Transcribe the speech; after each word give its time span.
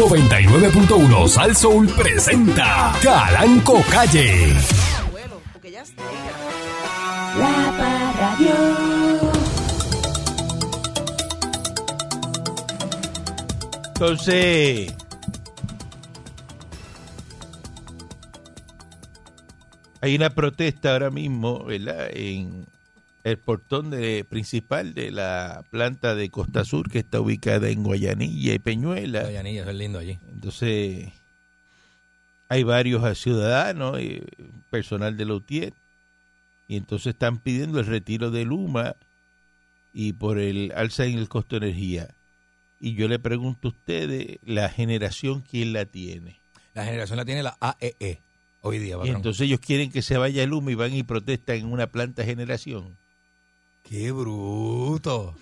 99.1 0.00 1.28
Sal 1.28 1.54
Soul 1.54 1.86
presenta 1.88 2.90
Calanco 3.02 3.82
Calle. 3.90 4.50
abuelo, 4.98 5.42
porque 5.52 5.72
ya 5.72 5.82
está. 5.82 6.02
La 7.38 7.74
Parradio. 7.76 8.54
Entonces, 13.88 14.94
hay 20.00 20.16
una 20.16 20.30
protesta 20.30 20.92
ahora 20.92 21.10
mismo, 21.10 21.64
¿verdad? 21.64 22.08
En 22.14 22.69
el 23.22 23.38
portón 23.38 23.90
de, 23.90 24.24
principal 24.24 24.94
de 24.94 25.10
la 25.10 25.64
planta 25.70 26.14
de 26.14 26.30
Costa 26.30 26.64
Sur, 26.64 26.90
que 26.90 27.00
está 27.00 27.20
ubicada 27.20 27.68
en 27.68 27.82
Guayanilla 27.82 28.54
y 28.54 28.58
Peñuela. 28.58 29.22
Guayanilla, 29.22 29.62
eso 29.62 29.70
es 29.70 29.76
lindo 29.76 29.98
allí. 29.98 30.18
Entonces, 30.32 31.12
hay 32.48 32.62
varios 32.62 33.18
ciudadanos, 33.18 34.00
y 34.00 34.22
personal 34.70 35.16
de 35.16 35.24
Lautier, 35.24 35.74
y 36.66 36.76
entonces 36.76 37.08
están 37.08 37.38
pidiendo 37.38 37.80
el 37.80 37.86
retiro 37.86 38.30
de 38.30 38.44
Luma 38.44 38.96
y 39.92 40.12
por 40.12 40.38
el 40.38 40.72
alza 40.74 41.04
en 41.04 41.18
el 41.18 41.28
costo 41.28 41.58
de 41.58 41.66
energía. 41.66 42.14
Y 42.78 42.94
yo 42.94 43.08
le 43.08 43.18
pregunto 43.18 43.68
a 43.68 43.70
ustedes, 43.72 44.38
la 44.44 44.68
generación, 44.70 45.42
¿quién 45.42 45.72
la 45.72 45.84
tiene? 45.84 46.40
La 46.72 46.84
generación 46.84 47.18
la 47.18 47.24
tiene 47.24 47.42
la 47.42 47.56
AEE 47.60 48.22
hoy 48.62 48.78
día, 48.78 48.96
Y 49.04 49.08
entonces 49.08 49.42
ellos 49.42 49.60
quieren 49.60 49.90
que 49.90 50.02
se 50.02 50.16
vaya 50.16 50.46
Luma 50.46 50.70
y 50.70 50.74
van 50.74 50.94
y 50.94 51.02
protestan 51.02 51.56
en 51.56 51.72
una 51.72 51.88
planta 51.88 52.22
de 52.22 52.28
generación. 52.28 52.96
¡Qué 53.90 54.12
bruto! 54.12 55.34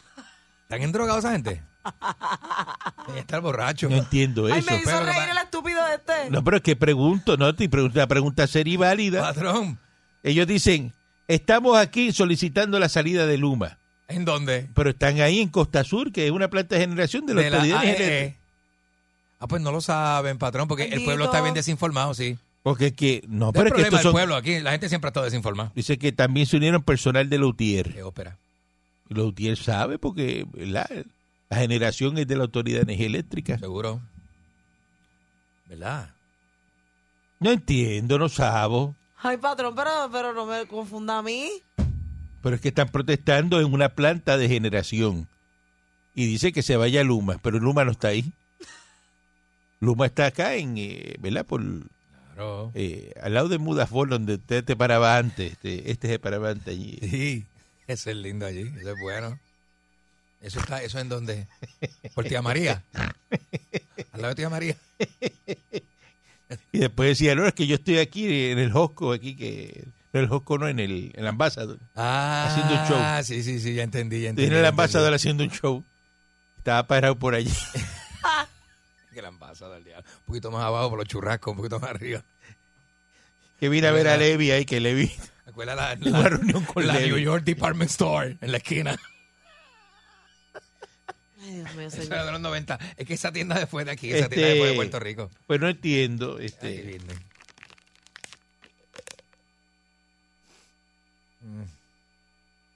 ¿Están 0.62 0.80
endrogados 0.80 1.22
esa 1.22 1.32
gente? 1.32 1.62
Deben 3.06 3.20
estar 3.20 3.42
borrachos. 3.42 3.90
No 3.90 3.98
entiendo 3.98 4.46
Ay, 4.46 4.60
eso. 4.60 4.70
me 4.70 4.76
hizo 4.78 4.84
pero 4.86 5.04
reír 5.04 5.28
el 5.30 5.36
estúpido 5.36 5.84
de 5.84 5.94
este. 5.96 6.30
No, 6.30 6.42
pero 6.42 6.56
es 6.56 6.62
que 6.62 6.74
pregunto, 6.74 7.36
no, 7.36 7.52
una 7.94 8.06
pregunta 8.06 8.46
seria 8.46 8.72
y 8.72 8.76
válida. 8.78 9.20
Patrón, 9.20 9.78
Ellos 10.22 10.46
dicen, 10.46 10.94
estamos 11.26 11.76
aquí 11.76 12.10
solicitando 12.10 12.78
la 12.78 12.88
salida 12.88 13.26
de 13.26 13.36
Luma. 13.36 13.78
¿en 14.08 14.24
dónde? 14.24 14.66
Pero 14.74 14.88
están 14.88 15.20
ahí 15.20 15.40
en 15.40 15.50
Costa 15.50 15.84
Sur, 15.84 16.10
que 16.10 16.24
es 16.24 16.32
una 16.32 16.48
planta 16.48 16.76
de 16.76 16.80
generación 16.80 17.26
de 17.26 17.34
la 17.34 17.42
De 17.42 17.50
la 17.50 17.56
autoridad 17.58 17.80
AEE. 17.80 17.96
energética. 17.96 18.38
Ah, 19.40 19.46
pues 19.46 19.60
no 19.60 19.72
lo 19.72 19.82
saben, 19.82 20.38
patrón, 20.38 20.66
porque 20.66 20.84
el 20.84 21.04
pueblo 21.04 21.26
está 21.26 21.42
bien 21.42 21.52
desinformado, 21.52 22.14
sí. 22.14 22.38
Porque 22.62 22.86
es 22.88 22.92
que, 22.92 23.24
no, 23.28 23.52
pero 23.52 23.68
es 23.68 23.72
que 23.72 23.82
estos 23.82 23.98
del 23.98 24.02
son, 24.02 24.12
pueblo 24.12 24.36
aquí. 24.36 24.60
La 24.60 24.72
gente 24.72 24.88
siempre 24.88 25.08
ha 25.08 25.10
estado 25.10 25.24
desinformada. 25.24 25.72
dice 25.74 25.98
que 25.98 26.12
también 26.12 26.46
se 26.46 26.56
unieron 26.56 26.82
personal 26.82 27.28
de 27.28 27.38
Lautier. 27.38 27.92
Qué 27.94 28.02
ópera. 28.02 28.38
Y 29.08 29.14
Lautier 29.14 29.56
sabe 29.56 29.98
porque 29.98 30.46
la, 30.54 30.88
la 31.48 31.56
generación 31.56 32.18
es 32.18 32.26
de 32.26 32.36
la 32.36 32.44
autoridad 32.44 32.78
de 32.78 32.82
energía 32.82 33.06
eléctrica. 33.06 33.58
Seguro. 33.58 34.00
¿Verdad? 35.66 36.10
No 37.40 37.50
entiendo, 37.52 38.18
no 38.18 38.28
sabo. 38.28 38.94
Ay, 39.16 39.36
patrón, 39.36 39.74
pero, 39.74 39.90
pero 40.12 40.32
no 40.32 40.46
me 40.46 40.66
confunda 40.66 41.18
a 41.18 41.22
mí. 41.22 41.50
Pero 42.42 42.56
es 42.56 42.60
que 42.60 42.68
están 42.68 42.88
protestando 42.88 43.60
en 43.60 43.72
una 43.72 43.90
planta 43.90 44.36
de 44.36 44.48
generación. 44.48 45.28
Y 46.14 46.26
dice 46.26 46.52
que 46.52 46.62
se 46.62 46.76
vaya 46.76 47.04
Luma, 47.04 47.38
pero 47.42 47.58
Luma 47.58 47.84
no 47.84 47.92
está 47.92 48.08
ahí. 48.08 48.32
Luma 49.80 50.06
está 50.06 50.26
acá 50.26 50.54
en, 50.54 50.76
eh, 50.78 51.16
¿verdad? 51.20 51.46
Por, 51.46 51.62
Claro. 52.38 52.70
eh, 52.74 53.12
al 53.20 53.34
lado 53.34 53.48
de 53.48 53.58
Mudafol, 53.58 54.08
donde 54.08 54.34
usted 54.34 54.64
te 54.64 54.76
paraba 54.76 55.16
antes. 55.18 55.52
Este, 55.52 55.90
este 55.90 56.06
se 56.08 56.18
paraba 56.20 56.50
antes 56.50 56.68
allí. 56.68 56.96
Sí, 57.02 57.46
eso 57.88 58.10
es 58.10 58.16
lindo 58.16 58.46
allí, 58.46 58.70
eso 58.78 58.90
es 58.92 59.00
bueno. 59.02 59.38
Eso 60.40 60.60
está, 60.60 60.80
eso 60.84 61.00
en 61.00 61.08
donde, 61.08 61.48
por 62.14 62.24
tía 62.24 62.40
María. 62.42 62.84
Al 64.12 64.22
lado 64.22 64.28
de 64.28 64.34
tía 64.36 64.48
María. 64.48 64.76
Y 66.72 66.78
después 66.78 67.08
decía, 67.08 67.34
no, 67.34 67.44
es 67.46 67.54
que 67.54 67.66
yo 67.66 67.74
estoy 67.74 67.98
aquí 67.98 68.50
en 68.52 68.58
el 68.60 68.70
Josco, 68.70 69.12
aquí 69.12 69.34
que... 69.34 69.84
No, 70.12 70.20
el 70.20 70.28
Josco 70.28 70.56
no, 70.58 70.68
en 70.68 70.78
el, 70.78 71.10
en 71.14 71.20
el 71.20 71.26
Ambassador. 71.26 71.78
Ah, 71.96 72.46
Haciendo 72.48 72.74
un 72.80 72.88
show. 72.88 72.96
Ah, 73.00 73.20
sí, 73.24 73.42
sí, 73.42 73.58
sí, 73.60 73.74
ya 73.74 73.82
entendí, 73.82 74.22
ya 74.22 74.30
entendí. 74.30 74.48
Tiene 74.48 74.60
el 74.60 74.66
Ambassador 74.66 75.12
haciendo 75.12 75.42
un 75.44 75.50
show. 75.50 75.84
Estaba 76.58 76.86
parado 76.86 77.16
por 77.18 77.34
allí. 77.34 77.52
Que 79.12 79.20
el 79.20 79.26
Ambassador. 79.26 79.80
Un 79.80 80.24
poquito 80.26 80.50
más 80.52 80.62
abajo 80.62 80.90
por 80.90 80.98
los 81.00 81.08
churrascos, 81.08 81.50
un 81.50 81.56
poquito 81.56 81.80
más 81.80 81.90
arriba. 81.90 82.22
Que 83.58 83.68
vine 83.68 83.86
a 83.88 83.92
ver 83.92 84.08
a 84.08 84.16
Levi 84.16 84.50
ahí, 84.50 84.64
que 84.64 84.80
Levi... 84.80 85.10
Acuerda 85.46 85.74
la, 85.76 85.92
En 85.92 86.08
una 86.14 86.28
reunión 86.28 86.64
con 86.64 86.86
la 86.86 86.94
Levi. 86.98 87.08
New 87.08 87.18
York 87.18 87.44
Department 87.44 87.90
Store 87.90 88.36
en 88.40 88.52
la 88.52 88.58
esquina. 88.58 88.96
Ay, 91.40 91.54
Dios 91.54 91.74
mío, 91.74 91.88
Eso 91.88 91.96
señor. 91.96 92.12
era 92.14 92.24
de 92.26 92.32
los 92.32 92.40
90. 92.40 92.78
Es 92.96 93.06
que 93.06 93.14
esa 93.14 93.32
tienda 93.32 93.58
después 93.58 93.84
de 93.86 93.92
aquí, 93.92 94.10
esa 94.10 94.24
Este- 94.24 94.36
tienda 94.36 94.48
después 94.50 94.70
de 94.70 94.76
Puerto 94.76 95.00
Rico. 95.00 95.30
Pues 95.46 95.60
no 95.60 95.68
entiendo. 95.68 96.36
Ay, 96.38 96.46
Este, 96.46 96.76
qué 96.76 96.82
lindo. 96.84 97.14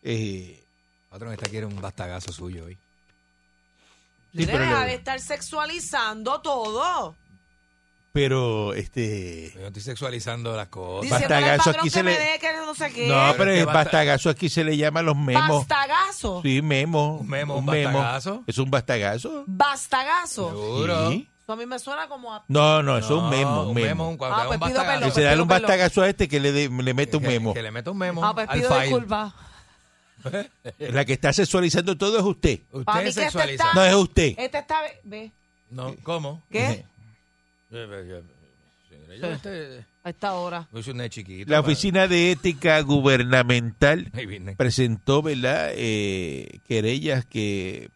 eh, 0.02 0.62
Patrón, 1.10 1.32
esta 1.32 1.48
quiere 1.48 1.66
un 1.66 1.80
bastagazo 1.80 2.32
suyo 2.32 2.64
hoy. 2.66 2.74
sí, 4.34 4.46
pero, 4.46 4.58
deja 4.60 4.84
de 4.86 4.94
estar 4.94 5.20
sexualizando 5.20 6.40
todo. 6.40 7.16
Pero, 8.12 8.74
este... 8.74 9.50
Yo 9.54 9.60
no 9.62 9.66
estoy 9.68 9.82
sexualizando 9.82 10.54
las 10.54 10.68
cosas. 10.68 11.10
Bastagazo, 11.10 11.70
aquí 11.70 11.88
se 11.90 12.02
le- 12.02 12.18
no 12.66 12.74
sé 12.74 12.92
qué. 12.92 13.06
No, 13.08 13.34
Pero 13.36 13.50
es 13.52 13.64
bastagazo 13.66 14.30
aquí 14.30 14.48
se 14.48 14.64
le 14.64 14.76
llama 14.76 15.02
los 15.02 15.16
memos. 15.16 15.66
Bastagazo. 15.66 16.40
Sí, 16.42 16.62
memo. 16.62 17.16
Un 17.18 17.28
memo, 17.28 17.56
un 17.56 17.66
bastagazo. 17.66 18.44
Es 18.46 18.58
un 18.58 18.70
bastagazo. 18.70 19.44
Bastagazo. 19.46 20.48
Seguro. 20.50 21.10
Sí. 21.10 21.28
Eso 21.42 21.52
a 21.52 21.56
mí 21.56 21.66
me 21.66 21.78
suena 21.78 22.06
como 22.08 22.32
a... 22.34 22.44
No, 22.48 22.82
no, 22.82 22.98
eso 22.98 23.16
es 23.16 23.22
un 23.24 23.30
memo. 23.30 23.62
Un 23.64 23.74
memo. 23.74 24.08
un, 24.10 24.16
cuando 24.16 24.36
Ah, 24.36 24.40
da 24.42 24.46
pues 24.48 24.60
un 24.60 24.66
pido 24.68 24.78
bastagazo. 24.78 25.14
se 25.14 25.22
da 25.22 25.30
pido 25.32 25.42
un 25.42 25.48
bastagazo 25.48 26.02
a 26.02 26.08
este 26.08 26.28
que 26.28 26.38
le, 26.40 26.52
de- 26.52 26.68
le 26.68 26.94
mete 26.94 27.16
un 27.16 27.22
memo. 27.24 27.52
Que 27.54 27.62
le 27.62 27.70
meta 27.72 27.90
un 27.90 27.98
memo 27.98 28.24
Ah, 28.24 28.32
pues 28.34 28.48
al 28.48 28.56
pido 28.58 28.68
file. 28.70 28.82
disculpas. 28.82 29.32
La 30.78 31.04
que 31.04 31.14
está 31.14 31.32
sexualizando 31.32 31.96
todo 31.98 32.16
es 32.18 32.24
usted. 32.24 32.60
Usted 32.70 33.06
este 33.06 33.22
sexualiza. 33.22 33.64
está- 33.64 33.74
No 33.74 33.84
es 33.84 33.94
usted. 33.94 34.34
Este 34.38 34.58
está... 34.58 34.82
Ve. 35.02 35.32
No, 35.70 35.94
¿cómo? 36.04 36.42
¿Qué? 36.50 36.84
Yo 39.20 39.30
este- 39.30 39.84
A 40.04 40.10
esta 40.10 40.34
hora. 40.34 40.68
La. 41.46 41.60
Oficina 41.60 42.06
de 42.08 42.32
Ética 42.32 42.80
Gubernamental 42.80 44.10
Ahí 44.14 44.26
viene. 44.26 44.56
presentó, 44.56 45.22
¿verdad? 45.22 45.70
Eh, 45.74 46.60
querellas 46.66 47.24
que 47.24 47.88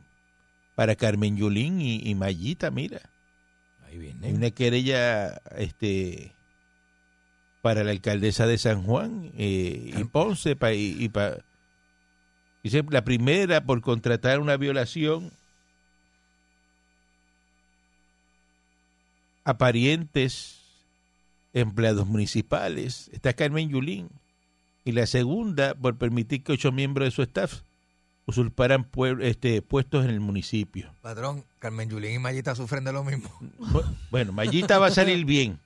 para 0.75 0.95
Carmen 0.97 1.37
Yulín 1.37 1.81
y, 1.81 2.01
y 2.09 2.15
Mayita, 2.15 2.71
mira. 2.71 3.01
Ahí 3.87 3.93
Hay 3.95 3.99
viene. 3.99 4.33
una 4.33 4.51
querella 4.51 5.41
este, 5.57 6.33
para 7.63 7.83
la 7.85 7.91
alcaldesa 7.91 8.47
de 8.47 8.59
San 8.59 8.83
Juan 8.83 9.31
eh, 9.37 9.93
y 9.99 10.05
Ponce. 10.05 10.55
Pa, 10.57 10.73
y, 10.73 10.97
y 10.99 11.09
pa- 11.09 11.39
dice 12.63 12.85
la 12.91 13.05
primera 13.05 13.63
por 13.65 13.81
contratar 13.81 14.41
una 14.41 14.57
violación 14.57 15.33
a 19.47 19.57
parientes 19.59 20.59
empleados 21.53 22.07
municipales. 22.07 23.09
Está 23.13 23.33
Carmen 23.33 23.69
Yulín. 23.71 24.09
Y 24.85 24.93
la 24.93 25.07
segunda 25.07 25.75
por 25.75 25.97
permitir 25.97 26.43
que 26.45 26.53
ocho 26.53 26.73
miembros 26.73 27.07
de 27.07 27.11
su 27.13 27.23
staff 27.23 27.63
usurparan 28.27 28.89
este, 29.21 29.63
puestos 29.63 30.05
en 30.05 30.11
el 30.11 30.21
municipio. 30.21 30.93
Patrón, 31.01 31.45
Carmen 31.61 31.89
Yulín 31.89 32.15
y 32.15 32.19
Mayita 32.19 32.55
sufren 32.57 32.83
de 32.85 32.93
lo 32.93 33.05
mismo. 33.05 33.31
Bu- 33.59 33.85
Bueno, 34.11 34.33
Mayita 34.33 34.79
va 34.79 34.89
a 34.89 34.91
salir 34.91 35.25
bien. 35.25 35.61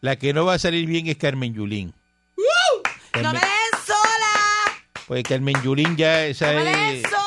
La 0.00 0.16
que 0.16 0.32
no 0.32 0.44
va 0.44 0.54
a 0.54 0.58
salir 0.58 0.86
bien 0.86 1.08
es 1.08 1.16
Carmen 1.16 1.52
Yulín. 1.52 1.92
¡No 2.36 3.22
Carmen, 3.22 3.32
me 3.32 3.38
den 3.40 3.84
sola! 3.86 4.78
pues 5.08 5.22
Carmen 5.24 5.56
Yulín 5.62 5.96
ya, 5.96 6.26
esa 6.26 6.52
¡No 6.52 6.58
me 6.60 6.64
den 6.64 6.78
es, 6.96 7.02
sola! 7.02 7.25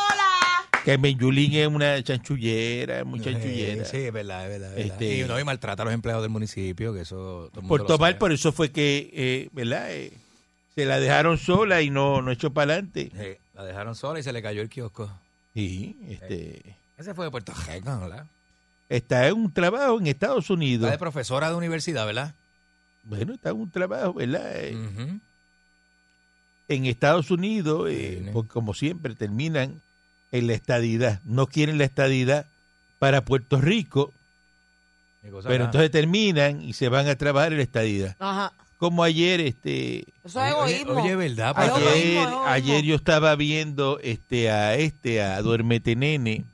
Carmen 0.92 1.18
Yulín 1.20 1.54
es 1.54 1.68
una 1.68 2.02
chanchullera, 2.04 3.04
muy 3.04 3.20
chanchullera. 3.22 3.86
Sí, 3.86 3.98
es 3.98 4.14
verdad, 4.14 4.44
es 4.46 4.50
verdad. 4.60 4.70
es 4.72 4.76
verdad. 4.78 5.02
Este- 5.02 5.18
Y 5.20 5.24
no, 5.28 5.40
y 5.40 5.44
maltrata 5.44 5.84
a 5.84 5.86
los 5.86 5.94
empleados 5.94 6.24
del 6.24 6.32
municipio, 6.32 6.94
que 6.94 7.02
eso. 7.02 7.16
todo 7.16 7.62
el 7.62 7.62
mundo 7.62 7.68
Por 7.70 7.86
tomar, 7.86 8.18
por 8.18 8.32
eso 8.32 8.52
fue 8.52 8.72
que, 8.72 9.10
eh, 9.14 9.50
¿verdad? 9.52 9.92
Eh, 9.94 10.12
se 10.76 10.86
la 10.86 11.00
dejaron 11.00 11.38
sola 11.38 11.82
y 11.82 11.90
no, 11.90 12.22
no 12.22 12.32
echó 12.32 12.52
para 12.54 12.74
adelante. 12.74 13.12
Sí, 13.14 13.38
la 13.54 13.64
dejaron 13.66 13.96
sola 13.96 14.20
y 14.20 14.24
se 14.24 14.32
le 14.34 14.42
cayó 14.42 14.62
el 14.62 14.70
kiosco. 14.70 15.12
Sí, 15.54 15.98
este, 16.08 16.76
Ese 16.98 17.14
fue 17.14 17.26
de 17.26 17.32
Puerto 17.32 17.54
Rico, 17.68 18.00
¿verdad? 18.00 18.26
está 18.88 19.28
en 19.28 19.36
un 19.36 19.54
trabajo 19.54 20.00
en 20.00 20.08
Estados 20.08 20.46
Está 20.46 20.54
Unidos. 20.54 20.90
de 20.92 20.98
profesora 20.98 21.50
de 21.50 21.56
universidad, 21.56 22.06
¿verdad? 22.08 22.34
Bueno, 23.04 23.34
está 23.34 23.50
en 23.52 23.58
un 23.58 23.70
trabajo, 23.72 24.14
¿verdad? 24.14 24.52
Eh, 24.56 25.20
en 26.68 26.86
Estados 26.86 27.32
Unidos, 27.32 27.88
eh, 27.92 28.32
como 28.48 28.74
siempre 28.74 29.16
terminan 29.16 29.82
en 30.32 30.48
la 30.48 30.54
estadidad. 30.54 31.22
No 31.26 31.48
quieren 31.48 31.78
la 31.78 31.86
estadidad 31.86 32.46
para 33.00 33.22
Puerto 33.26 33.60
Rico, 33.62 34.14
pero 35.44 35.66
entonces 35.66 35.92
terminan 35.92 36.62
y 36.62 36.74
se 36.74 36.90
van 36.90 37.08
a 37.08 37.16
trabajar 37.16 37.52
en 37.52 37.58
la 37.58 37.64
estadidad. 37.64 38.16
Ajá. 38.20 38.54
Como 38.78 39.04
ayer, 39.04 39.42
este, 39.42 40.06
Eso 40.24 40.42
es 40.44 40.54
Oye, 40.54 40.54
oye, 40.54 40.82
egoísmo. 40.82 41.02
Oye, 41.04 41.16
¿verdad? 41.18 41.54
Egoísmo, 41.58 41.90
ayer, 41.90 42.06
egoísmo. 42.18 42.46
ayer 42.46 42.84
yo 42.84 42.96
estaba 42.96 43.36
viendo 43.36 44.00
este 44.02 44.50
a 44.50 44.76
este 44.76 45.22
a 45.22 45.42
Duermete 45.42 45.96
Nene 45.98 46.46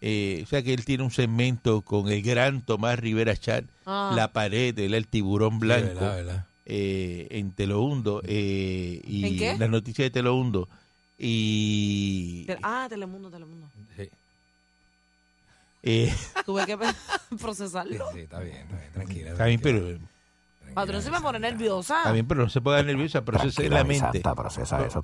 Eh, 0.00 0.40
o 0.42 0.46
sea 0.48 0.64
que 0.64 0.74
él 0.74 0.84
tiene 0.84 1.04
un 1.04 1.12
segmento 1.12 1.82
con 1.82 2.08
el 2.10 2.22
gran 2.22 2.62
Tomás 2.62 2.98
Rivera 2.98 3.36
Chat, 3.36 3.64
Ah. 3.86 4.12
La 4.16 4.32
Pared, 4.32 4.76
él, 4.80 4.94
el 4.94 5.06
tiburón 5.06 5.60
blanco, 5.60 5.86
Sí, 5.90 5.94
verdad, 5.94 6.16
verdad. 6.16 6.46
eh, 6.66 7.28
en 7.30 7.52
Telemundo. 7.52 8.20
Eh, 8.24 9.00
y 9.06 9.24
¿En 9.26 9.38
qué? 9.38 9.56
Las 9.58 9.70
noticias 9.70 10.06
de 10.06 10.10
Telemundo. 10.10 10.68
Y 11.24 12.46
Ah, 12.62 12.86
Telemundo, 12.88 13.30
Telemundo. 13.30 13.68
Sí, 13.96 14.08
eh, 15.84 16.14
Tuve 16.46 16.66
que 16.66 16.76
procesarlo. 17.40 18.06
sí, 18.12 18.20
está 18.20 18.40
bien, 18.40 18.56
está 18.56 18.76
bien, 18.76 18.92
tranquila. 18.92 19.30
está 19.30 19.44
bien, 19.46 19.60
pero 19.60 19.98
Patrón 20.74 21.02
se 21.02 21.10
me 21.10 21.20
pone 21.20 21.38
nerviosa. 21.38 21.98
está 21.98 22.12
bien, 22.12 22.26
pero 22.26 22.44
no 22.44 22.48
se 22.48 22.60
ponga 22.60 22.82
nerviosa, 22.82 23.22
procese 23.24 23.66
en 23.66 23.74
la 23.74 23.84
mente. 23.84 24.22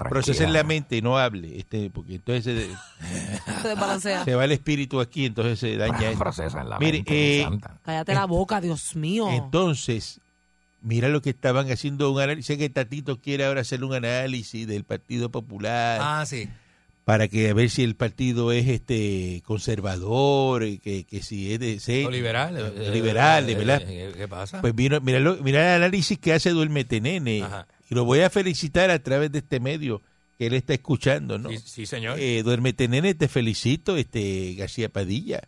Procese 0.09 0.45
en 0.45 0.53
la 0.55 0.65
mente 0.65 0.97
y 0.97 1.03
no 1.03 1.19
hable, 1.19 1.59
este, 1.59 1.91
porque 1.91 2.15
entonces 2.15 2.45
se, 2.45 3.53
Se 3.63 3.69
desbalancea. 3.69 4.25
se 4.25 4.35
va 4.35 4.45
el 4.45 4.53
espíritu 4.53 4.99
aquí, 5.01 5.27
entonces 5.27 5.59
se 5.59 5.77
daña. 5.77 6.11
eso. 6.11 6.79
Mire, 6.81 7.05
eh, 7.07 7.47
Cállate 7.85 8.15
la 8.15 8.25
boca, 8.25 8.61
Dios 8.61 8.97
mío. 8.97 9.29
Entonces, 9.31 10.21
mira 10.81 11.09
lo 11.09 11.21
que 11.23 11.31
estaban 11.31 11.71
haciendo 11.71 12.11
un 12.13 12.21
análisis. 12.21 12.47
Sé 12.47 12.59
que 12.59 12.71
Tatito 12.71 13.21
quiere 13.21 13.45
ahora 13.45 13.61
hacer 13.63 13.83
un 13.85 13.95
análisis 13.95 14.67
del 14.67 14.85
Partido 14.85 15.31
Popular 15.31 15.99
Ah, 16.03 16.25
sí. 16.27 16.49
para 17.05 17.27
que 17.29 17.49
a 17.51 17.55
ver 17.55 17.71
si 17.71 17.83
el 17.83 17.95
partido 17.97 18.53
es 18.53 18.69
este 18.69 19.43
conservador, 19.45 20.63
que, 20.81 21.05
que 21.05 21.23
si 21.23 21.53
es 21.53 21.61
de 21.61 21.81
sí, 21.81 22.05
O 22.05 22.11
liberal. 22.11 22.57
eh, 22.57 22.73
eh, 22.87 22.91
liberal, 22.93 23.49
eh, 23.49 23.55
¿verdad? 23.55 23.83
eh, 23.87 24.13
¿Qué 24.17 24.29
pasa? 24.29 24.61
Pues 24.61 24.75
mira, 24.75 25.01
mira, 25.01 25.21
lo- 25.21 25.37
mira 25.39 25.77
el 25.77 25.83
análisis 25.83 26.19
que 26.19 26.33
hace 26.33 26.51
Duérmete 26.51 27.01
Nene. 27.01 27.43
Ajá. 27.43 27.67
Y 27.91 27.95
lo 27.95 28.05
voy 28.05 28.21
a 28.21 28.31
felicitar 28.31 28.91
a 28.91 28.99
través 29.03 29.33
de 29.33 29.39
este 29.39 29.61
medio 29.61 30.03
que 30.37 30.47
él 30.47 30.55
está 30.55 30.75
escuchando, 30.75 31.39
¿no? 31.39 31.49
sí, 31.51 31.59
sí, 31.65 31.87
señor. 31.87 32.19
Eh, 32.21 32.43
Duérmete 32.45 32.87
Nene, 32.89 33.15
te 33.15 33.27
felicito, 33.29 33.97
este 33.97 34.55
García 34.57 34.89
Padilla, 34.89 35.41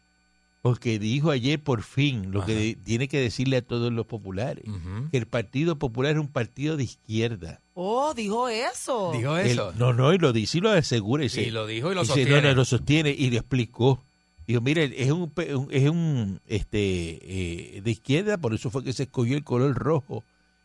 porque 0.62 0.98
dijo 0.98 1.30
ayer 1.30 1.58
por 1.62 1.82
fin 1.82 2.32
lo 2.32 2.40
Ajá. 2.40 2.48
que 2.48 2.76
tiene 2.84 3.08
que 3.08 3.18
decirle 3.18 3.56
a 3.58 3.62
todos 3.62 3.90
los 3.92 4.06
populares, 4.06 4.64
que 5.10 5.16
el 5.16 5.26
Partido 5.26 5.76
Popular 5.76 6.12
es 6.12 6.20
un 6.20 6.28
partido 6.28 6.76
de 6.76 6.84
izquierda. 6.84 7.60
Oh, 7.74 8.12
dijo 8.14 8.48
eso. 8.48 9.12
Dijo 9.16 9.36
Él- 9.38 9.46
eso. 9.52 9.72
no, 9.78 9.92
no, 9.94 10.12
y 10.12 10.18
lo 10.18 10.32
dice 10.34 10.58
y 10.58 10.60
lo 10.60 10.70
asegura. 10.70 11.24
y 11.24 11.28
se- 11.30 11.42
y 11.44 11.50
lo 11.50 11.66
dijo 11.66 11.90
y 11.92 11.94
lo 11.94 12.02
dice, 12.02 12.12
sostiene. 12.14 12.42
No, 12.42 12.48
no, 12.48 12.54
lo 12.54 12.64
sostiene 12.66 13.10
y 13.10 13.30
lo 13.30 13.36
explicó. 13.38 14.02
Dijo, 14.46 14.60
mire, 14.60 14.92
es 15.02 15.10
un, 15.12 15.30
pe- 15.30 15.54
un- 15.54 15.68
es 15.70 15.88
un 15.88 16.40
este 16.46 17.76
eh, 17.76 17.80
de 17.82 17.90
izquierda, 17.90 18.36
por 18.36 18.52
eso 18.52 18.70
fue 18.70 18.84
que 18.84 18.92
se 18.92 19.04
escogió 19.04 19.36
el 19.36 19.44
color 19.44 19.74
rojo. 19.76 20.24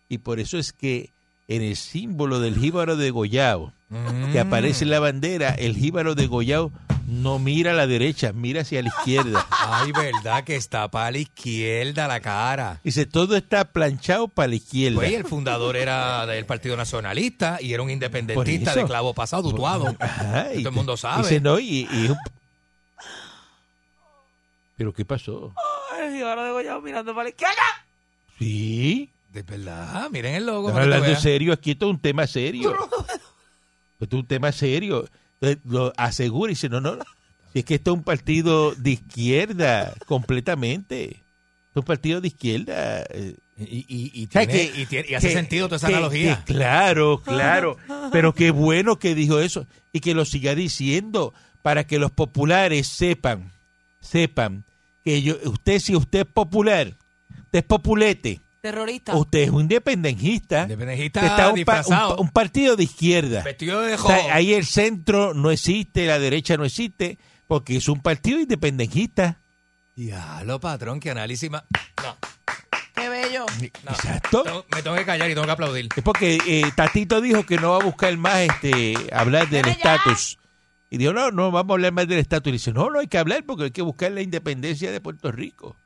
Y 0.10 0.18
por 0.20 0.40
eso 0.40 0.58
es 0.58 0.74
que 0.74 1.12
en 1.48 1.62
el 1.62 1.76
símbolo 1.76 2.40
del 2.40 2.58
jíbaro 2.58 2.98
de 2.98 3.12
Goyao, 3.12 3.72
que 3.90 3.96
Mm. 4.44 4.48
aparece 4.48 4.84
en 4.84 4.90
la 4.90 5.00
bandera, 5.00 5.52
el 5.52 5.76
jíbaro 5.76 6.16
de 6.16 6.26
Goyao 6.28 6.72
no 7.08 7.38
mira 7.40 7.72
a 7.72 7.74
la 7.76 7.86
derecha, 7.88 8.34
mira 8.34 8.62
hacia 8.62 8.82
la 8.82 8.88
izquierda. 8.90 9.46
Ay, 9.52 9.92
verdad 9.92 10.44
que 10.44 10.56
está 10.56 10.90
para 10.90 11.12
la 11.12 11.20
izquierda 11.20 12.08
la 12.08 12.20
cara. 12.20 12.80
Dice, 12.84 13.06
todo 13.06 13.36
está 13.36 13.66
planchado 13.72 14.28
para 14.28 14.48
la 14.50 14.56
izquierda. 14.56 14.96
Pues 14.98 15.14
el 15.14 15.26
fundador 15.26 15.76
era 15.76 16.26
del 16.26 16.46
Partido 16.46 16.76
Nacionalista 16.78 17.58
y 17.62 17.74
era 17.74 17.84
un 17.84 17.90
independentista 17.90 18.74
de 18.76 18.86
clavo 18.86 19.14
pasado. 19.14 19.54
Ajá, 20.00 20.52
y 20.54 20.60
todo 20.60 20.70
el 20.70 20.76
mundo 20.76 20.98
sabe. 20.98 21.24
Dice, 21.24 21.40
no, 21.42 21.60
y, 21.60 21.82
y- 21.92 22.16
¿Pero 24.78 24.94
qué 24.94 25.06
pasó? 25.06 25.54
Ay, 25.94 26.22
ahora 26.22 26.46
digo 26.46 26.62
yo 26.62 26.82
mirando 26.82 27.14
para 27.14 27.24
la 27.26 27.30
izquierda. 27.30 27.54
Sí, 28.38 29.10
De 29.32 29.44
verdad, 29.44 30.10
miren 30.10 30.36
el 30.36 30.46
logo. 30.46 30.70
Hablando 30.70 31.16
serio, 31.16 31.54
aquí 31.54 31.72
esto 31.72 31.86
es 31.86 31.92
un 31.92 32.00
tema 32.00 32.28
serio. 32.28 32.76
Esto 34.00 34.16
es 34.18 34.22
un 34.22 34.28
tema 34.28 34.52
serio. 34.52 35.08
Entonces, 35.42 35.60
lo 35.66 35.94
asegura 35.98 36.52
y 36.52 36.56
dice, 36.56 36.70
no, 36.70 36.82
no, 36.82 36.98
si 37.54 37.60
es 37.60 37.66
que 37.66 37.76
esto 37.76 37.92
es 37.92 37.98
un 37.98 38.04
partido 38.04 38.74
de 38.76 38.92
izquierda, 38.92 39.94
completamente. 40.08 41.04
Es 41.72 41.76
un 41.76 41.84
partido 41.84 42.22
de 42.22 42.28
izquierda. 42.30 43.04
eh, 43.10 43.36
Y, 43.58 43.86
y, 43.88 44.12
y 44.14 44.28
tiene- 44.28 44.48
que- 44.48 44.72
y 44.82 44.86
tiene- 44.86 45.08
y 45.10 45.14
hace 45.16 45.30
que- 45.30 45.34
sentido 45.34 45.68
toda 45.68 45.78
esa 45.78 45.88
que- 45.88 45.94
analogía. 45.94 46.44
que 46.46 46.54
claro, 46.54 47.22
claro. 47.24 47.78
Pero 48.12 48.34
qué 48.36 48.52
bueno 48.52 49.00
que 49.00 49.16
dijo 49.16 49.40
eso 49.40 49.66
y 49.94 50.02
que 50.02 50.14
lo 50.14 50.26
siga 50.26 50.56
diciendo 50.56 51.34
para 51.62 51.86
que 51.88 51.98
los 51.98 52.12
populares 52.12 52.86
sepan, 52.88 53.52
sepan 54.02 54.66
que 55.06 55.22
yo, 55.22 55.36
usted, 55.46 55.80
si 55.80 55.96
usted 55.96 56.20
es 56.22 56.26
popular, 56.26 56.98
usted 57.46 57.60
es 57.60 57.64
populete, 57.64 58.42
Terrorista. 58.72 59.16
usted 59.16 59.40
es 59.40 59.50
un 59.50 59.62
independentista. 59.62 60.64
Independentista 60.64 61.20
Usted 61.22 61.32
está 61.32 61.44
un, 61.48 61.52
pa- 61.52 61.56
disfrazado. 61.56 62.16
un- 62.16 62.22
un 62.22 62.30
partido 62.30 62.76
de 62.76 62.84
izquierda. 62.84 63.44
Vestido 63.44 63.82
de 63.82 63.94
O 63.94 63.98
jojo. 63.98 64.10
sea, 64.14 64.36
ahí 64.36 64.54
el 64.54 64.66
centro 64.66 65.34
no 65.34 65.52
existe, 65.52 66.06
la 66.08 66.18
derecha 66.20 66.58
no 66.58 66.66
existe, 66.66 67.18
porque 67.48 67.78
es 67.78 67.88
un 67.88 68.02
partido 68.02 68.40
independentista. 68.40 69.40
Diablo, 69.96 70.60
patrón, 70.60 71.00
qué 71.00 71.12
análisis 71.12 71.50
más. 71.50 71.64
No, 72.04 72.18
Qué 72.96 73.10
bello. 73.10 73.46
no. 73.84 73.92
Exacto. 73.92 74.44
Tengo- 74.44 74.66
me 74.74 74.82
tengo 74.82 74.96
que 74.96 75.06
callar 75.06 75.30
y 75.30 75.34
tengo 75.34 75.46
que 75.46 75.52
aplaudir. 75.52 75.90
Es 75.96 76.04
porque 76.04 76.38
eh, 76.48 76.64
Tatito 76.76 77.22
dijo 77.22 77.46
que 77.46 77.58
no 77.58 77.72
va 77.72 77.78
a 77.78 77.84
buscar 77.84 78.16
más 78.18 78.38
este 78.40 78.96
hablar 79.12 79.50
del 79.50 79.62
Dale 79.64 79.78
ya. 79.84 79.96
estatus. 79.96 80.38
Y 80.90 80.98
dijo, 80.98 81.14
no, 81.14 81.30
no, 81.32 81.52
vamos 81.52 81.72
a 81.72 81.74
hablar 81.76 81.92
más 81.92 82.08
del 82.08 82.20
estatus. 82.20 82.50
Y 82.50 82.54
dice, 82.54 82.72
no, 82.74 82.90
no 82.90 83.00
hay 83.00 83.08
que 83.08 83.18
hablar 83.18 83.44
porque 83.46 83.66
hay 83.66 83.72
que 83.72 83.82
buscar 83.82 84.12
la 84.12 84.22
independencia 84.22 84.92
de 84.92 85.02
Puerto 85.02 85.32
Rico. 85.32 85.78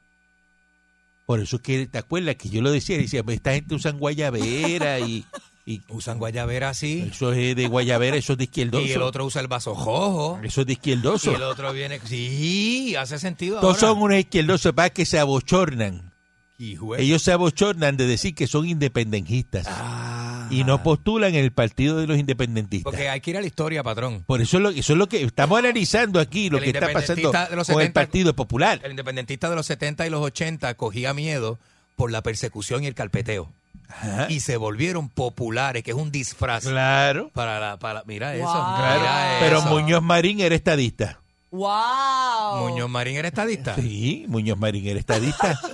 Por 1.29 1.39
eso 1.41 1.57
es 1.57 1.61
que, 1.61 1.85
¿te 1.85 1.99
acuerdas 1.99 2.37
que 2.37 2.49
yo 2.49 2.59
lo 2.63 2.71
decía? 2.71 2.97
Decía, 2.97 3.21
esta 3.27 3.53
gente 3.53 3.75
usan 3.75 3.99
guayabera 3.99 4.99
y, 4.99 5.23
y 5.63 5.79
Usan 5.89 6.17
guayabera 6.17 6.69
así. 6.69 7.07
eso 7.11 7.33
es 7.33 7.55
de 7.55 7.67
guayabera, 7.67 8.17
eso 8.17 8.31
es 8.33 8.39
de 8.39 8.45
izquierdoso. 8.45 8.83
Y 8.87 8.93
el 8.93 9.03
otro 9.03 9.25
usa 9.27 9.39
el 9.39 9.47
vaso 9.47 9.75
jojo. 9.75 10.39
Eso 10.41 10.61
es 10.61 10.65
de 10.67 10.73
Y 10.73 10.77
izquierdoso. 10.77 11.35
el 11.35 11.43
otro 11.43 11.71
viene. 11.71 11.99
Sí, 12.03 12.95
hace 12.95 13.19
sentido. 13.19 13.59
Todos 13.59 13.83
ahora. 13.83 13.93
son 13.93 14.01
unos 14.01 14.17
izquierdosos 14.17 14.73
para 14.73 14.89
que 14.89 15.05
se 15.05 15.19
abochornan. 15.19 16.11
Hijo 16.57 16.95
Ellos 16.95 17.21
se 17.21 17.31
abochornan 17.31 17.95
de 17.95 18.07
decir 18.07 18.33
que 18.33 18.47
son 18.47 18.67
independentistas 18.67 19.67
Ah. 19.69 20.18
Y 20.49 20.63
no 20.63 20.83
postulan 20.83 21.35
en 21.35 21.43
el 21.43 21.51
partido 21.51 21.97
de 21.97 22.07
los 22.07 22.17
independentistas. 22.17 22.91
Porque 22.91 23.09
hay 23.09 23.21
que 23.21 23.31
ir 23.31 23.37
a 23.37 23.41
la 23.41 23.47
historia, 23.47 23.83
patrón. 23.83 24.23
Por 24.25 24.41
eso 24.41 24.57
es 24.57 24.63
lo, 24.63 24.69
eso 24.69 24.93
es 24.93 24.99
lo 24.99 25.07
que 25.07 25.21
estamos 25.21 25.59
analizando 25.59 26.19
aquí, 26.19 26.49
lo 26.49 26.57
El 26.57 26.63
que 26.63 26.69
está 26.71 26.91
pasando 26.91 27.21
independentista 27.21 27.49
de 27.49 27.55
los 27.55 27.67
con 27.67 27.75
el 27.75 27.87
70 27.87 27.99
Partido 27.99 28.35
Popular. 28.35 28.79
El 28.83 28.91
independentista 28.91 29.49
de 29.49 29.55
los 29.55 29.65
70 29.65 30.07
y 30.07 30.09
los 30.09 30.21
80 30.21 30.73
cogía 30.75 31.13
miedo 31.13 31.59
por 31.95 32.11
la 32.11 32.21
persecución 32.21 32.83
y 32.83 32.87
el 32.87 32.95
carpeteo. 32.95 33.51
Ajá. 33.87 34.27
Y 34.29 34.39
se 34.39 34.57
volvieron 34.57 35.09
populares, 35.09 35.83
que 35.83 35.91
es 35.91 35.97
un 35.97 36.11
disfraz. 36.11 36.63
Claro, 36.63 37.29
Para 37.33 37.59
la, 37.59 37.77
para, 37.77 38.03
mira 38.05 38.35
eso. 38.35 38.45
Claro. 38.45 38.99
mira 38.99 39.37
Pero 39.39 39.59
eso. 39.59 39.67
Muñoz 39.69 40.03
Marín 40.03 40.39
era 40.39 40.55
estadista. 40.55 41.19
Wow. 41.51 42.69
Muñoz 42.69 42.89
Marín 42.89 43.17
era 43.17 43.27
estadista. 43.27 43.75
Sí, 43.75 44.25
Muñoz 44.27 44.57
Marín 44.57 44.87
era 44.87 44.99
estadista. 44.99 45.59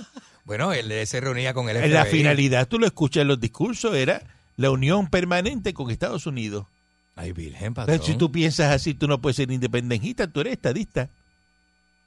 Bueno, 0.46 0.72
él, 0.72 1.04
se 1.08 1.20
reunía 1.20 1.52
con 1.52 1.68
el 1.68 1.76
FBI. 1.76 1.86
En 1.86 1.92
la 1.92 2.04
finalidad, 2.04 2.68
tú 2.68 2.78
lo 2.78 2.86
escuchas 2.86 3.22
en 3.22 3.26
los 3.28 3.40
discursos, 3.40 3.92
era 3.96 4.22
la 4.56 4.70
unión 4.70 5.08
permanente 5.08 5.74
con 5.74 5.90
Estados 5.90 6.26
Unidos. 6.26 6.66
Ay, 7.14 7.32
virgen, 7.32 7.72
patrón. 7.74 8.00
Si 8.02 8.14
tú 8.14 8.30
piensas 8.30 8.72
así, 8.72 8.94
tú 8.94 9.08
no 9.08 9.20
puedes 9.20 9.36
ser 9.36 9.50
independentista, 9.50 10.26
tú 10.26 10.40
eres 10.40 10.54
estadista. 10.54 11.08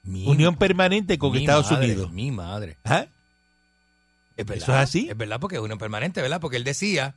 Mi- 0.03 0.25
Unión 0.27 0.55
permanente 0.55 1.17
con 1.17 1.31
mi 1.31 1.39
Estados 1.39 1.71
madre, 1.71 1.85
Unidos. 1.87 2.11
Mi 2.11 2.31
madre. 2.31 2.77
¿Ah? 2.83 3.05
Es 4.37 4.45
verdad. 4.45 4.63
¿Eso 4.63 4.71
es 4.73 4.77
así? 4.77 5.07
Es 5.09 5.17
verdad, 5.17 5.39
porque 5.39 5.57
es 5.57 5.61
unión 5.61 5.77
permanente, 5.79 6.21
¿verdad? 6.21 6.39
Porque 6.39 6.57
él 6.57 6.63
decía, 6.63 7.15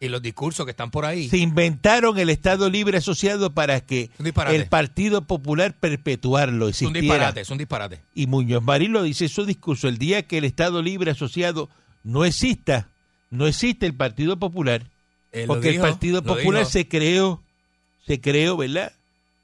y 0.00 0.08
los 0.08 0.20
discursos 0.22 0.64
que 0.66 0.70
están 0.72 0.90
por 0.90 1.04
ahí, 1.04 1.28
Se 1.28 1.38
inventaron 1.38 2.18
el 2.18 2.28
Estado 2.30 2.68
Libre 2.68 2.98
Asociado 2.98 3.52
para 3.54 3.80
que 3.80 4.10
el 4.50 4.66
Partido 4.68 5.22
Popular 5.22 5.74
perpetuarlo 5.78 6.68
es 6.68 6.82
un 6.82 6.88
existiera. 6.88 7.14
disparate, 7.14 7.40
es 7.42 7.50
un 7.50 7.58
disparate. 7.58 8.00
Y 8.14 8.26
Muñoz 8.26 8.62
Marín 8.62 8.92
lo 8.92 9.02
dice 9.04 9.24
en 9.26 9.30
su 9.30 9.44
discurso, 9.46 9.88
el 9.88 9.98
día 9.98 10.26
que 10.26 10.38
el 10.38 10.44
Estado 10.44 10.82
Libre 10.82 11.12
Asociado 11.12 11.70
no 12.02 12.24
exista, 12.24 12.88
no 13.36 13.46
existe 13.46 13.86
el 13.86 13.94
Partido 13.94 14.38
Popular, 14.38 14.90
Él 15.32 15.42
lo 15.42 15.54
porque 15.54 15.70
dijo, 15.70 15.84
el 15.84 15.90
Partido 15.90 16.22
Popular 16.22 16.60
dijo. 16.60 16.70
se 16.70 16.88
creó, 16.88 17.42
se 18.06 18.20
creó, 18.20 18.56
¿verdad? 18.56 18.92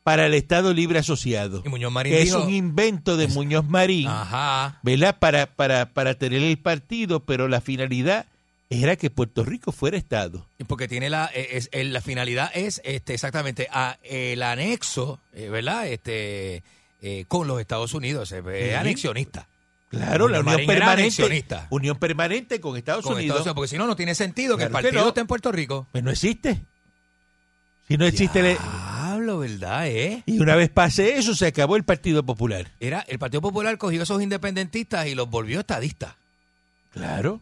Para 0.02 0.26
el 0.26 0.34
Estado 0.34 0.74
Libre 0.74 0.98
Asociado, 0.98 1.62
Y 1.64 1.68
Muñoz 1.68 1.92
Marín 1.92 2.12
que 2.12 2.24
dijo, 2.24 2.38
es 2.38 2.44
un 2.44 2.52
invento 2.52 3.16
de 3.16 3.28
Muñoz 3.28 3.64
Marín, 3.66 4.08
ajá, 4.08 4.80
¿verdad? 4.82 5.18
Para, 5.18 5.46
para, 5.46 5.90
para 5.90 6.14
tener 6.14 6.42
el 6.42 6.58
partido, 6.58 7.20
pero 7.20 7.46
la 7.46 7.60
finalidad 7.60 8.26
era 8.68 8.96
que 8.96 9.10
Puerto 9.10 9.44
Rico 9.44 9.70
fuera 9.70 9.96
Estado. 9.96 10.46
porque 10.66 10.88
tiene 10.88 11.10
la, 11.10 11.30
eh, 11.34 11.50
es, 11.52 11.68
eh, 11.72 11.84
la 11.84 12.00
finalidad 12.00 12.50
es 12.54 12.80
este 12.84 13.14
exactamente 13.14 13.68
a, 13.70 13.98
el 14.02 14.42
anexo, 14.42 15.20
eh, 15.34 15.48
¿verdad? 15.50 15.86
Este 15.86 16.62
eh, 17.02 17.24
con 17.28 17.48
los 17.48 17.60
Estados 17.60 17.94
Unidos, 17.94 18.30
eh, 18.32 18.42
es 18.70 18.76
anexionista. 18.76 19.48
Claro, 19.92 20.26
la 20.26 20.40
unión 20.40 20.66
permanente, 20.66 21.44
unión 21.70 21.96
permanente 21.98 22.60
con 22.60 22.76
Estados 22.78 23.04
Con 23.04 23.14
Unidos, 23.16 23.36
Estados 23.40 23.54
porque 23.54 23.68
si 23.68 23.76
no, 23.76 23.86
no 23.86 23.94
tiene 23.94 24.14
sentido 24.14 24.56
que 24.56 24.64
el 24.64 24.68
que 24.70 24.72
partido 24.72 25.02
no. 25.02 25.08
esté 25.08 25.20
en 25.20 25.26
Puerto 25.26 25.52
Rico. 25.52 25.86
pues 25.92 26.02
no 26.02 26.10
existe. 26.10 26.62
Si 27.86 27.96
no 27.98 28.06
existe, 28.06 28.42
le- 28.42 28.56
Diablo, 28.56 29.38
¿verdad, 29.40 29.86
eh? 29.88 30.22
y 30.24 30.38
una 30.38 30.56
vez 30.56 30.70
pase 30.70 31.18
eso, 31.18 31.34
se 31.34 31.46
acabó 31.48 31.76
el 31.76 31.84
Partido 31.84 32.22
Popular. 32.24 32.72
Era, 32.80 33.00
el 33.06 33.18
Partido 33.18 33.42
Popular 33.42 33.76
cogió 33.76 34.02
esos 34.02 34.22
independentistas 34.22 35.06
y 35.06 35.14
los 35.14 35.28
volvió 35.28 35.60
estadistas. 35.60 36.14
Claro. 36.92 37.40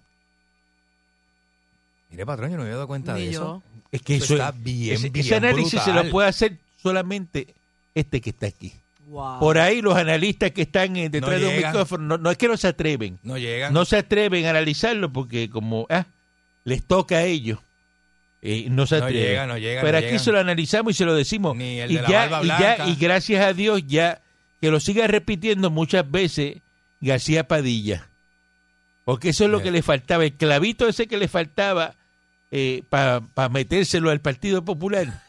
Mire, 2.11 2.27
patrón, 2.27 2.51
yo 2.51 2.57
no 2.57 2.63
me 2.63 2.69
había 2.69 2.77
dado 2.77 2.89
cuenta 2.89 3.15
Ni 3.15 3.27
de 3.27 3.33
yo. 3.33 3.41
eso. 3.41 3.63
Es 3.93 4.03
que 4.03 4.17
Eso 4.17 4.25
eso, 4.25 4.35
está 4.35 4.51
bien, 4.51 4.97
ese, 4.97 5.11
bien 5.11 5.25
ese 5.25 5.35
análisis 5.37 5.81
se 5.83 5.93
lo 5.93 6.11
puede 6.11 6.29
hacer 6.29 6.59
solamente 6.83 7.55
este 7.95 8.21
que 8.21 8.31
está 8.31 8.47
aquí. 8.47 8.73
Wow. 9.11 9.41
Por 9.41 9.59
ahí 9.59 9.83
los 9.83 9.97
analistas 9.97 10.53
que 10.53 10.63
están 10.63 10.97
eh, 10.97 11.09
detrás 11.09 11.33
No 11.33 11.39
de 11.41 11.47
un 11.47 11.53
llegan. 11.55 11.73
micrófono, 11.73 12.05
no, 12.05 12.17
no 12.19 12.31
es 12.31 12.39
que 12.39 12.47
no 12.47 12.57
se 12.57 12.69
atreven, 12.69 13.19
No 13.25 13.37
llegan. 13.37 13.73
no 13.75 13.85
se 13.85 13.97
atreven 13.97 14.47
a 14.47 14.51
analizarlo 14.51 15.13
porque 15.13 15.51
como 15.51 15.87
ah, 15.91 16.07
les 16.63 16.85
toca 16.85 17.17
a 17.17 17.23
ellos, 17.25 17.59
eh, 18.41 18.69
no 18.71 18.87
se 18.87 18.99
No 18.99 19.05
atreven. 19.07 19.27
llega, 19.29 19.47
no 19.49 19.59
llega, 19.59 19.81
Pero 19.81 19.93
no 19.93 19.99
aquí 19.99 20.07
llegan. 20.07 20.21
se 20.21 20.31
lo 20.33 20.39
analizamos 20.39 20.93
y 20.93 20.95
se 20.97 21.05
lo 21.05 21.15
decimos. 21.15 21.57
Ni 21.57 21.81
el 21.81 21.91
y, 21.91 21.97
de 21.97 22.03
la 22.03 22.09
ya, 22.09 22.29
barba 22.29 22.45
y, 22.45 22.47
ya- 22.49 22.57
blanca. 22.77 22.89
y 22.89 22.95
gracias 22.95 23.45
a 23.45 23.53
Dios 23.53 23.83
ya 23.87 24.21
que 24.61 24.71
lo 24.71 24.79
siga 24.79 25.07
repitiendo 25.09 25.71
muchas 25.71 26.09
veces 26.09 26.59
García 27.01 27.49
Padilla. 27.49 28.07
Porque 29.05 29.31
eso 29.31 29.45
es 29.47 29.51
lo 29.51 29.61
que 29.61 29.73
le 29.73 29.83
faltaba, 29.83 30.25
el 30.25 30.35
clavito 30.35 30.87
ese 30.87 31.09
que 31.09 31.17
le 31.17 31.27
faltaba 31.27 31.97
para 32.89 33.23
metérselo 33.51 34.11
al 34.11 34.21
Partido 34.21 34.65
Popular. 34.65 35.21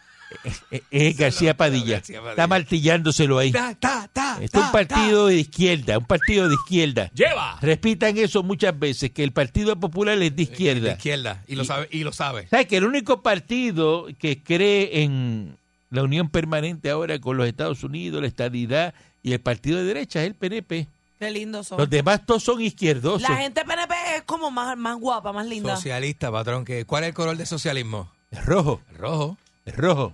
Eh, 0.44 0.52
eh, 0.72 0.84
es 0.92 1.18
García 1.18 1.56
Padilla. 1.58 1.96
García 1.98 2.18
Padilla. 2.20 2.32
Está 2.32 2.48
martillándoselo 2.48 3.38
ahí. 3.40 3.52
Ta, 3.52 3.76
ta, 3.76 4.10
ta, 4.12 4.34
Este 4.36 4.46
es 4.46 4.52
ta, 4.52 4.66
un 4.66 4.72
partido 4.72 5.28
de 5.28 5.36
izquierda, 5.38 5.98
un 5.98 6.06
partido 6.06 6.48
de 6.48 6.56
izquierda. 6.56 7.12
Lleva. 7.14 7.58
Repitan 7.62 8.18
eso 8.18 8.44
muchas 8.44 8.78
veces, 8.78 9.12
que 9.12 9.24
el 9.24 9.32
Partido 9.32 9.80
Popular 9.80 10.16
es 10.16 10.20
de 10.22 10.32
De 10.32 10.42
izquierda. 10.44 10.92
izquierda. 10.94 11.44
Y 11.48 11.56
lo 11.56 11.64
sabe. 11.66 11.88
Y 11.92 12.04
lo 12.04 12.12
sabe. 12.14 12.48
¿Sabes 12.50 12.68
que 12.68 12.78
el 12.78 12.86
único 12.86 13.22
partido 13.22 14.08
que 14.20 14.42
cree 14.44 15.04
en 15.04 15.58
la 15.90 16.04
unión 16.04 16.30
permanente 16.30 16.90
ahora 16.90 17.20
con 17.20 17.38
los 17.38 17.48
Estados 17.48 17.84
Unidos, 17.84 18.22
la 18.22 18.28
estadidad 18.28 18.94
y 19.24 19.34
el 19.34 19.42
partido 19.42 19.78
de 19.80 19.84
derecha 19.86 20.22
es 20.22 20.28
el 20.28 20.36
PNP? 20.36 20.88
Qué 21.20 21.30
lindos 21.30 21.68
son. 21.68 21.78
Los 21.78 21.88
demás 21.90 22.26
todos 22.26 22.42
son 22.44 22.60
izquierdosos. 22.62 23.22
La 23.30 23.36
gente 23.38 23.64
PNP 23.64 23.94
es 24.18 24.22
como 24.24 24.50
más, 24.50 24.76
más 24.76 24.98
guapa, 24.98 25.32
más 25.32 25.46
linda. 25.46 25.76
Socialista, 25.76 26.32
patrón. 26.32 26.66
que 26.66 26.86
¿Cuál 26.86 27.04
es 27.04 27.10
el 27.10 27.14
color 27.14 27.38
de 27.38 27.46
socialismo? 27.46 28.10
Es 28.32 28.44
rojo, 28.46 28.82
El 28.90 28.98
rojo. 28.98 29.38
es 29.66 29.76
rojo. 29.78 30.14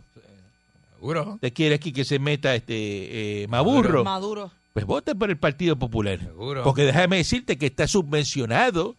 Seguro. 0.99 1.33
¿Usted 1.35 1.53
quiere 1.53 1.75
aquí 1.75 1.91
que 1.91 2.03
se 2.05 2.19
meta 2.19 2.53
este 2.55 3.43
eh, 3.43 3.47
Maburro? 3.47 4.03
Maduro. 4.03 4.51
Pues 4.73 4.85
vote 4.85 5.15
por 5.15 5.29
el 5.29 5.37
Partido 5.37 5.75
Popular. 5.77 6.19
Seguro. 6.19 6.63
Porque 6.63 6.83
déjame 6.83 7.17
decirte 7.17 7.57
que 7.57 7.65
está 7.67 7.87
subvencionado 7.87 8.95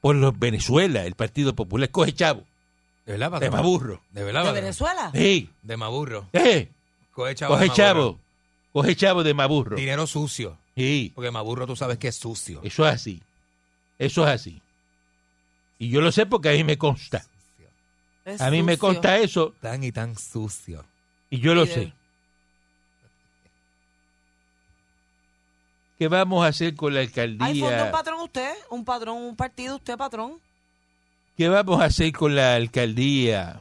por 0.00 0.14
los 0.16 0.38
Venezuela, 0.38 1.04
el 1.06 1.14
Partido 1.14 1.54
Popular. 1.54 1.90
Coge 1.90 2.12
chavo, 2.12 2.44
De 3.06 3.12
verdad, 3.16 3.40
de. 3.40 3.50
Maburro. 3.50 4.02
De 4.12 4.22
verdad, 4.24 4.40
¿De 4.42 4.46
patrón. 4.48 4.62
Venezuela? 4.64 5.10
Sí, 5.14 5.50
De 5.62 5.76
Maburro. 5.76 6.28
eh, 6.32 6.68
Coge 7.12 7.34
chavo, 7.34 8.18
coge 8.72 8.94
chavo 8.96 9.22
de 9.24 9.34
Maburro. 9.34 9.76
Dinero 9.76 10.06
sucio. 10.06 10.56
Sí. 10.76 11.10
Porque 11.14 11.30
Maburro 11.30 11.66
tú 11.66 11.74
sabes 11.74 11.98
que 11.98 12.08
es 12.08 12.16
sucio. 12.16 12.60
Eso 12.62 12.86
es 12.86 12.94
así. 12.94 13.22
Eso 13.98 14.22
es 14.22 14.28
así. 14.28 14.60
Y 15.78 15.88
yo 15.88 16.00
lo 16.00 16.12
sé 16.12 16.26
porque 16.26 16.50
a 16.50 16.52
mí 16.52 16.62
me 16.62 16.78
consta. 16.78 17.24
Es 18.28 18.40
A 18.42 18.50
mí 18.50 18.62
me 18.62 18.76
consta 18.76 19.16
eso 19.18 19.54
Tan 19.60 19.82
y 19.84 19.90
tan 19.92 20.16
sucio. 20.16 20.84
y 21.30 21.40
yo 21.40 21.54
lo 21.54 21.62
Mire. 21.62 21.74
sé. 21.74 21.92
¿Qué 25.98 26.06
vamos 26.08 26.44
a 26.44 26.48
hacer 26.48 26.74
con 26.76 26.94
la 26.94 27.00
¿Hay 27.00 27.08
fondo 27.08 27.44
un 27.44 27.44
alcaldía? 27.72 27.90
patrón 27.90 28.20
usted? 28.20 28.52
¿Un 28.70 28.84
patrón, 28.84 29.16
un 29.16 29.36
partido 29.36 29.76
usted, 29.76 29.96
patrón? 29.96 30.38
¿Qué 31.36 31.48
vamos 31.48 31.80
a 31.80 31.86
hacer 31.86 32.12
con 32.12 32.34
la 32.36 32.54
alcaldía 32.54 33.60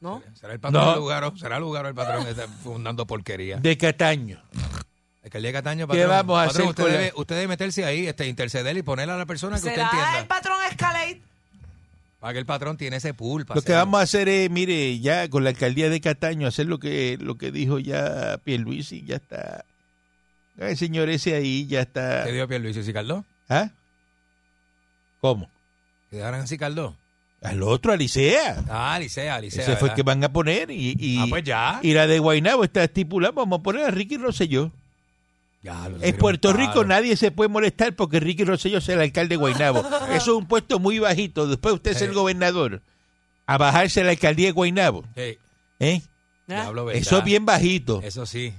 ¿No? 0.00 0.22
¿Será 0.34 0.54
el 0.54 0.60
patrón 0.60 0.82
No. 0.84 0.90
del 0.92 1.00
Lugaro? 1.00 1.36
¿Será 1.36 1.56
el 1.56 1.62
Lugaro 1.62 1.88
el 1.88 1.94
patrón 1.94 2.24
que 2.24 2.30
está 2.30 2.48
fundando 2.48 3.06
porquería? 3.06 3.58
de 3.58 3.76
Cataño? 3.78 4.42
Alcaldía 5.22 5.48
de 5.50 5.52
Cataño, 5.52 5.86
¿Qué 5.86 5.88
patrón. 6.04 6.08
vamos 6.08 6.38
a 6.42 6.46
Patrón, 6.46 6.50
hacer 6.62 6.70
usted 6.70 6.82
con 6.82 6.92
la- 6.92 6.98
debe, 6.98 7.12
usted 7.16 7.34
debe 7.34 7.48
meterse 7.48 7.84
ahí, 7.84 8.06
este, 8.06 8.26
interceder 8.26 8.76
y 8.76 8.82
poner 8.82 9.08
a 9.10 9.16
la 9.18 9.26
persona 9.26 9.56
que 9.56 9.68
usted 9.68 9.74
¿Será 9.74 9.90
el 9.90 9.96
entienda. 9.98 10.28
patrón 10.28 10.58
Escalade? 10.70 11.22
Para 12.20 12.34
que 12.34 12.38
el 12.38 12.46
patrón 12.46 12.76
tiene 12.76 12.96
ese 12.96 13.14
pool. 13.14 13.46
para 13.46 13.58
Lo 13.58 13.64
que 13.64 13.72
vamos 13.72 13.98
a 13.98 14.02
hacer 14.02 14.28
es, 14.28 14.50
mire, 14.50 15.00
ya 15.00 15.28
con 15.28 15.42
la 15.42 15.50
alcaldía 15.50 15.88
de 15.88 16.00
Cataño, 16.02 16.46
hacer 16.46 16.66
lo 16.66 16.78
que 16.78 17.16
lo 17.20 17.36
que 17.38 17.50
dijo 17.50 17.78
ya 17.78 18.38
Pierluisi, 18.44 19.02
ya 19.04 19.16
está. 19.16 19.64
El 20.58 20.76
señor 20.76 21.08
ese 21.08 21.34
ahí 21.34 21.66
ya 21.66 21.80
está. 21.80 22.24
¿Qué 22.24 22.32
dijo 22.32 22.46
Pierluisi 22.46 22.80
y 22.80 22.92
Caldó? 22.92 23.24
¿Ah? 23.48 23.70
¿Cómo? 25.20 25.48
¿Que 26.10 26.16
dejaran 26.16 26.42
así 26.42 26.58
Caldó? 26.58 26.96
Al 27.42 27.62
otro, 27.62 27.92
Alicea. 27.92 28.64
Ah, 28.68 28.98
Licea, 29.00 29.40
Licea. 29.40 29.62
Ese 29.62 29.76
fue 29.76 29.88
el 29.88 29.94
que 29.94 30.02
van 30.02 30.22
a 30.22 30.30
poner 30.30 30.70
y, 30.70 30.94
y, 30.98 31.18
Ah, 31.18 31.26
pues 31.30 31.42
ya. 31.42 31.80
y 31.82 31.94
la 31.94 32.06
de 32.06 32.18
Guaynabo 32.18 32.64
está 32.64 32.84
estipulada. 32.84 33.32
Vamos 33.32 33.60
a 33.60 33.62
poner 33.62 33.86
a 33.86 33.90
Ricky 33.90 34.18
Rosselló. 34.18 34.70
Ya, 35.62 35.90
En 36.00 36.16
Puerto 36.16 36.52
Rico 36.54 36.84
nadie 36.84 37.16
se 37.16 37.30
puede 37.30 37.48
molestar 37.48 37.94
porque 37.94 38.18
Ricky 38.18 38.44
Rosselló 38.44 38.78
es 38.78 38.88
el 38.88 39.00
alcalde 39.00 39.34
de 39.34 39.36
Guaynabo. 39.36 39.80
Eso 40.10 40.14
es 40.14 40.28
un 40.28 40.46
puesto 40.46 40.78
muy 40.78 40.98
bajito. 40.98 41.46
Después 41.46 41.74
usted 41.74 41.90
es 41.90 42.02
el 42.02 42.14
gobernador. 42.14 42.82
A 43.46 43.58
bajarse 43.58 44.02
la 44.02 44.10
alcaldía 44.10 44.46
de 44.46 44.52
Guaynabo. 44.52 45.04
Sí, 45.14 45.38
¿eh? 45.80 46.02
Eso 46.92 47.18
es 47.18 47.24
bien 47.24 47.44
bajito. 47.44 48.00
Eso 48.02 48.24
sí. 48.24 48.54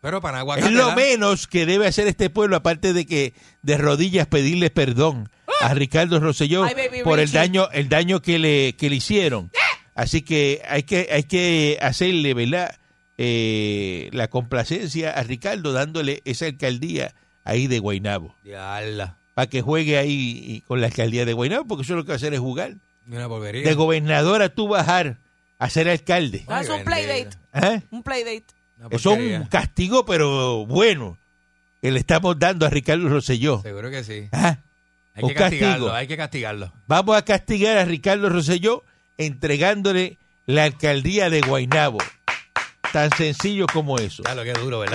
Pero 0.00 0.20
para 0.20 0.38
agua 0.38 0.56
Es 0.56 0.70
lo 0.70 0.94
menos 0.94 1.46
que 1.46 1.66
debe 1.66 1.86
hacer 1.86 2.06
este 2.06 2.30
pueblo, 2.30 2.56
aparte 2.56 2.92
de 2.92 3.06
que 3.06 3.34
de 3.62 3.76
rodillas 3.76 4.26
pedirle 4.26 4.70
perdón 4.70 5.30
a 5.60 5.74
Ricardo 5.74 6.18
Rosselló 6.20 6.64
Ay, 6.64 6.74
baby 6.74 7.02
por 7.02 7.20
el 7.20 7.30
daño, 7.30 7.68
el 7.72 7.88
daño 7.88 8.22
que 8.22 8.38
le, 8.38 8.74
que 8.76 8.88
le 8.88 8.96
hicieron. 8.96 9.50
Así 9.94 10.22
que 10.22 10.62
hay 10.66 10.84
que, 10.84 11.08
hay 11.12 11.24
que 11.24 11.78
hacerle, 11.82 12.32
¿verdad? 12.32 12.79
Eh, 13.22 14.08
la 14.12 14.28
complacencia 14.28 15.10
a 15.10 15.22
Ricardo 15.22 15.72
dándole 15.74 16.22
esa 16.24 16.46
alcaldía 16.46 17.14
ahí 17.44 17.66
de 17.66 17.78
Guaynabo. 17.78 18.34
Diabla. 18.42 19.18
Para 19.34 19.46
que 19.50 19.60
juegue 19.60 19.98
ahí 19.98 20.42
y- 20.46 20.60
con 20.62 20.80
la 20.80 20.86
alcaldía 20.86 21.26
de 21.26 21.34
Guaynabo, 21.34 21.66
porque 21.66 21.82
eso 21.82 21.94
lo 21.96 22.04
que 22.04 22.08
va 22.08 22.14
a 22.14 22.16
hacer 22.16 22.32
es 22.32 22.40
jugar. 22.40 22.76
Una 23.06 23.28
porquería. 23.28 23.62
De 23.62 23.74
gobernador 23.74 24.40
a 24.40 24.48
tú 24.48 24.68
bajar 24.68 25.18
a 25.58 25.68
ser 25.68 25.90
alcalde. 25.90 26.44
Ah, 26.48 26.62
es 26.62 26.68
un 26.70 26.76
Ay, 26.78 26.84
playdate. 26.84 27.36
¿Ah? 27.52 27.80
Un 27.90 28.02
playdate. 28.02 28.44
Es 28.90 29.04
un 29.04 29.44
castigo, 29.50 30.06
pero 30.06 30.64
bueno, 30.64 31.18
que 31.82 31.90
le 31.90 31.98
estamos 31.98 32.38
dando 32.38 32.64
a 32.64 32.70
Ricardo 32.70 33.06
Rosselló. 33.06 33.60
Seguro 33.60 33.90
que 33.90 34.02
sí. 34.02 34.28
Ah, 34.32 34.56
Hay 35.14 35.24
un 35.24 35.28
que 35.28 35.34
castigarlo, 35.34 35.86
castigo. 35.86 35.92
hay 35.92 36.06
que 36.06 36.16
castigarlo. 36.16 36.72
Vamos 36.86 37.16
a 37.18 37.22
castigar 37.22 37.76
a 37.76 37.84
Ricardo 37.84 38.30
Rosselló 38.30 38.82
entregándole 39.18 40.16
la 40.46 40.64
alcaldía 40.64 41.28
de 41.28 41.42
Guaynabo. 41.42 41.98
Tan 42.92 43.10
sencillo 43.16 43.66
como 43.72 43.98
eso. 43.98 44.22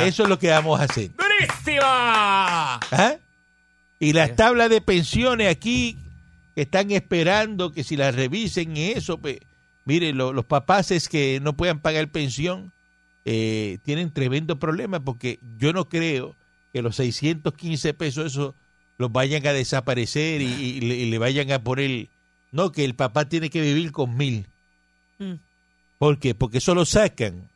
Eso 0.05 0.23
es 0.23 0.29
lo 0.29 0.37
que 0.39 0.49
vamos 0.49 0.79
a 0.79 0.83
hacer. 0.83 1.11
¡Durísima! 1.15 2.75
¿Ah? 2.91 3.15
Y 3.99 4.13
las 4.13 4.35
tablas 4.35 4.69
de 4.69 4.81
pensiones 4.81 5.49
aquí 5.49 5.97
que 6.53 6.61
están 6.63 6.91
esperando 6.91 7.71
que 7.71 7.83
si 7.83 7.95
las 7.95 8.15
revisen 8.15 8.75
y 8.75 8.91
eso, 8.91 9.17
pues, 9.17 9.39
mire, 9.85 10.13
lo- 10.13 10.33
los 10.33 10.45
papás 10.45 10.91
es 10.91 11.07
que 11.09 11.39
no 11.41 11.53
puedan 11.53 11.79
pagar 11.79 12.07
pensión 12.09 12.71
eh, 13.27 13.79
tienen 13.83 14.11
tremendo 14.11 14.59
problema 14.59 14.99
porque 14.99 15.39
yo 15.57 15.73
no 15.73 15.89
creo 15.89 16.35
que 16.71 16.81
los 16.83 16.95
615 16.97 17.93
pesos 17.95 18.27
esos 18.27 18.53
los 18.99 19.11
vayan 19.11 19.47
a 19.47 19.51
desaparecer 19.53 20.41
y, 20.41 20.45
y 20.45 20.81
le, 20.81 20.95
y 20.95 21.09
le 21.09 21.17
vayan 21.17 21.51
a 21.51 21.63
poner, 21.63 22.07
no, 22.51 22.71
que 22.71 22.85
el 22.85 22.93
papá 22.93 23.27
tiene 23.27 23.49
que 23.49 23.61
vivir 23.61 23.91
con 23.91 24.15
mil. 24.15 24.45
Mm. 25.17 25.33
¿Por 25.97 26.19
qué? 26.19 26.35
Porque 26.35 26.59
eso 26.59 26.75
lo 26.75 26.85
sacan, 26.85 27.49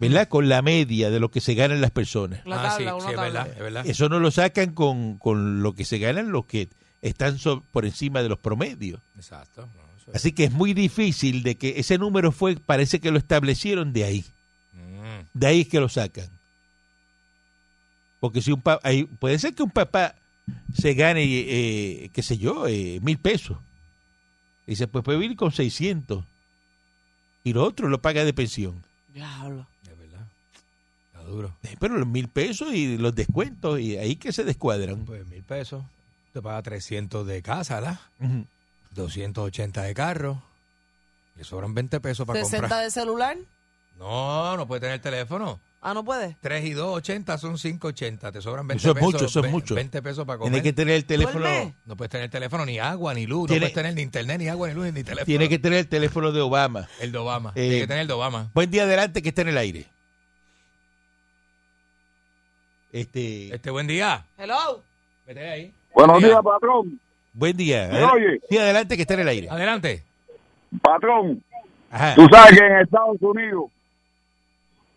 ¿verdad? 0.00 0.28
Con 0.28 0.48
la 0.48 0.62
media 0.62 1.10
de 1.10 1.20
lo 1.20 1.30
que 1.30 1.40
se 1.40 1.54
ganan 1.54 1.80
las 1.80 1.90
personas. 1.90 2.40
La 2.46 2.72
Ah, 2.72 2.76
sí, 2.76 2.84
es 2.84 3.16
verdad, 3.16 3.48
es 3.52 3.58
verdad. 3.58 3.86
Eso 3.86 4.08
no 4.08 4.18
lo 4.18 4.30
sacan 4.30 4.72
con, 4.72 5.18
con 5.18 5.62
lo 5.62 5.74
que 5.74 5.84
se 5.84 5.98
ganan 5.98 6.32
los 6.32 6.46
que 6.46 6.68
están 7.02 7.38
so- 7.38 7.62
por 7.70 7.84
encima 7.84 8.22
de 8.22 8.28
los 8.28 8.38
promedios. 8.38 9.00
Exacto. 9.16 9.66
no, 10.06 10.12
Así 10.14 10.32
que 10.32 10.44
es 10.44 10.52
muy 10.52 10.74
difícil 10.74 11.42
de 11.44 11.54
que 11.56 11.74
ese 11.78 11.96
número 11.98 12.32
fue, 12.32 12.56
parece 12.56 12.98
que 13.00 13.10
lo 13.12 13.18
establecieron 13.18 13.92
de 13.92 14.04
ahí. 14.04 14.24
Mm. 14.72 15.38
De 15.38 15.46
ahí 15.46 15.60
es 15.60 15.68
que 15.68 15.78
lo 15.80 15.88
sacan. 15.88 16.28
Porque 18.18 18.42
si 18.42 18.52
un 18.52 18.60
papá, 18.60 18.88
puede 19.18 19.38
ser 19.38 19.54
que 19.54 19.62
un 19.62 19.70
papá 19.70 20.14
se 20.74 20.94
gane, 20.94 21.22
eh, 21.24 22.10
qué 22.12 22.22
sé 22.22 22.36
yo, 22.38 22.66
eh, 22.66 22.98
mil 23.02 23.18
pesos. 23.18 23.56
Y 24.66 24.76
se 24.76 24.86
puede 24.88 25.18
vivir 25.18 25.36
con 25.36 25.52
600. 25.52 26.24
Y 27.44 27.52
lo 27.54 27.64
otro 27.64 27.88
lo 27.88 28.00
paga 28.02 28.24
de 28.24 28.32
pensión. 28.34 28.82
Diablo. 29.14 29.66
Es 31.30 31.36
duro. 31.36 31.52
Eh, 31.62 31.76
Pero 31.78 31.96
los 31.96 32.06
mil 32.08 32.28
pesos 32.28 32.72
y 32.74 32.98
los 32.98 33.14
descuentos, 33.14 33.78
y 33.80 33.96
ahí 33.96 34.16
que 34.16 34.32
se 34.32 34.44
descuadran. 34.44 35.04
Pues 35.04 35.26
mil 35.26 35.42
pesos. 35.42 35.82
Te 36.32 36.42
paga 36.42 36.62
300 36.62 37.26
de 37.26 37.42
casa, 37.42 37.76
¿verdad? 37.80 38.00
Ujú. 38.20 38.44
280 38.94 39.82
de 39.82 39.94
carro. 39.94 40.42
Le 41.36 41.44
sobran 41.44 41.74
20 41.74 42.00
pesos 42.00 42.26
para 42.26 42.40
60 42.40 42.58
comprar. 42.66 42.84
de 42.84 42.90
celular. 42.90 43.36
No, 43.98 44.56
no 44.56 44.66
puede 44.66 44.80
tener 44.80 45.00
teléfono. 45.00 45.60
Ah, 45.82 45.94
no 45.94 46.04
puede. 46.04 46.36
3 46.42 46.64
y 46.66 46.72
2, 46.72 46.96
80 46.96 47.38
son 47.38 47.56
580. 47.56 48.32
Te 48.32 48.42
sobran 48.42 48.66
20 48.66 48.80
Eso 48.82 48.90
es 48.90 48.94
pesos. 48.96 49.12
mucho, 49.12 49.24
eso 49.24 49.40
es 49.44 49.50
mucho. 49.50 49.74
20 49.74 50.02
pesos 50.02 50.26
para 50.26 50.38
comer. 50.38 50.52
Tiene 50.52 50.62
que 50.62 50.72
tener 50.74 50.94
el 50.94 51.04
teléfono. 51.06 51.40
Duerme. 51.40 51.74
No 51.86 51.96
puedes 51.96 52.10
tener 52.10 52.28
teléfono, 52.30 52.66
ni 52.66 52.78
agua, 52.78 53.14
ni 53.14 53.26
luz. 53.26 53.46
Tiene- 53.46 53.60
No 53.60 53.62
puedes 53.64 53.74
tener 53.74 53.94
ni 53.94 54.02
internet, 54.02 54.38
ni 54.40 54.48
agua, 54.48 54.68
ni 54.68 54.74
luz, 54.74 54.86
ni 54.92 55.02
teléfono. 55.04 55.24
Tiene 55.24 55.48
que 55.48 55.58
tener 55.58 55.78
el 55.78 55.88
teléfono 55.88 56.32
de 56.32 56.40
Obama. 56.42 56.88
El 57.00 57.12
de 57.12 57.18
Obama. 57.18 57.52
Eh, 57.54 57.60
Tiene 57.62 57.80
que 57.80 57.86
tener 57.86 58.00
el 58.02 58.08
de 58.08 58.12
Obama. 58.12 58.50
Buen 58.52 58.70
día 58.70 58.82
adelante 58.82 59.22
que 59.22 59.30
está 59.30 59.40
en 59.42 59.48
el 59.48 59.58
aire. 59.58 59.86
Este, 62.92 63.54
Este 63.54 63.70
buen 63.70 63.86
día. 63.86 64.24
Hello. 64.38 64.82
Vete 65.26 65.48
ahí. 65.48 65.74
Buenos 65.94 66.14
Buen 66.14 66.20
día. 66.24 66.28
días, 66.30 66.42
patrón. 66.44 67.00
buen 67.32 67.56
día. 67.56 67.88
¿Me 67.92 68.04
oye? 68.04 68.40
Sí, 68.48 68.58
adelante 68.58 68.96
que 68.96 69.02
está 69.02 69.14
en 69.14 69.20
el 69.20 69.28
aire. 69.28 69.48
Adelante. 69.50 70.02
Patrón, 70.82 71.42
Ajá. 71.90 72.14
tú 72.14 72.26
sabes 72.30 72.58
que 72.58 72.64
en 72.66 72.76
Estados 72.76 73.16
Unidos 73.20 73.64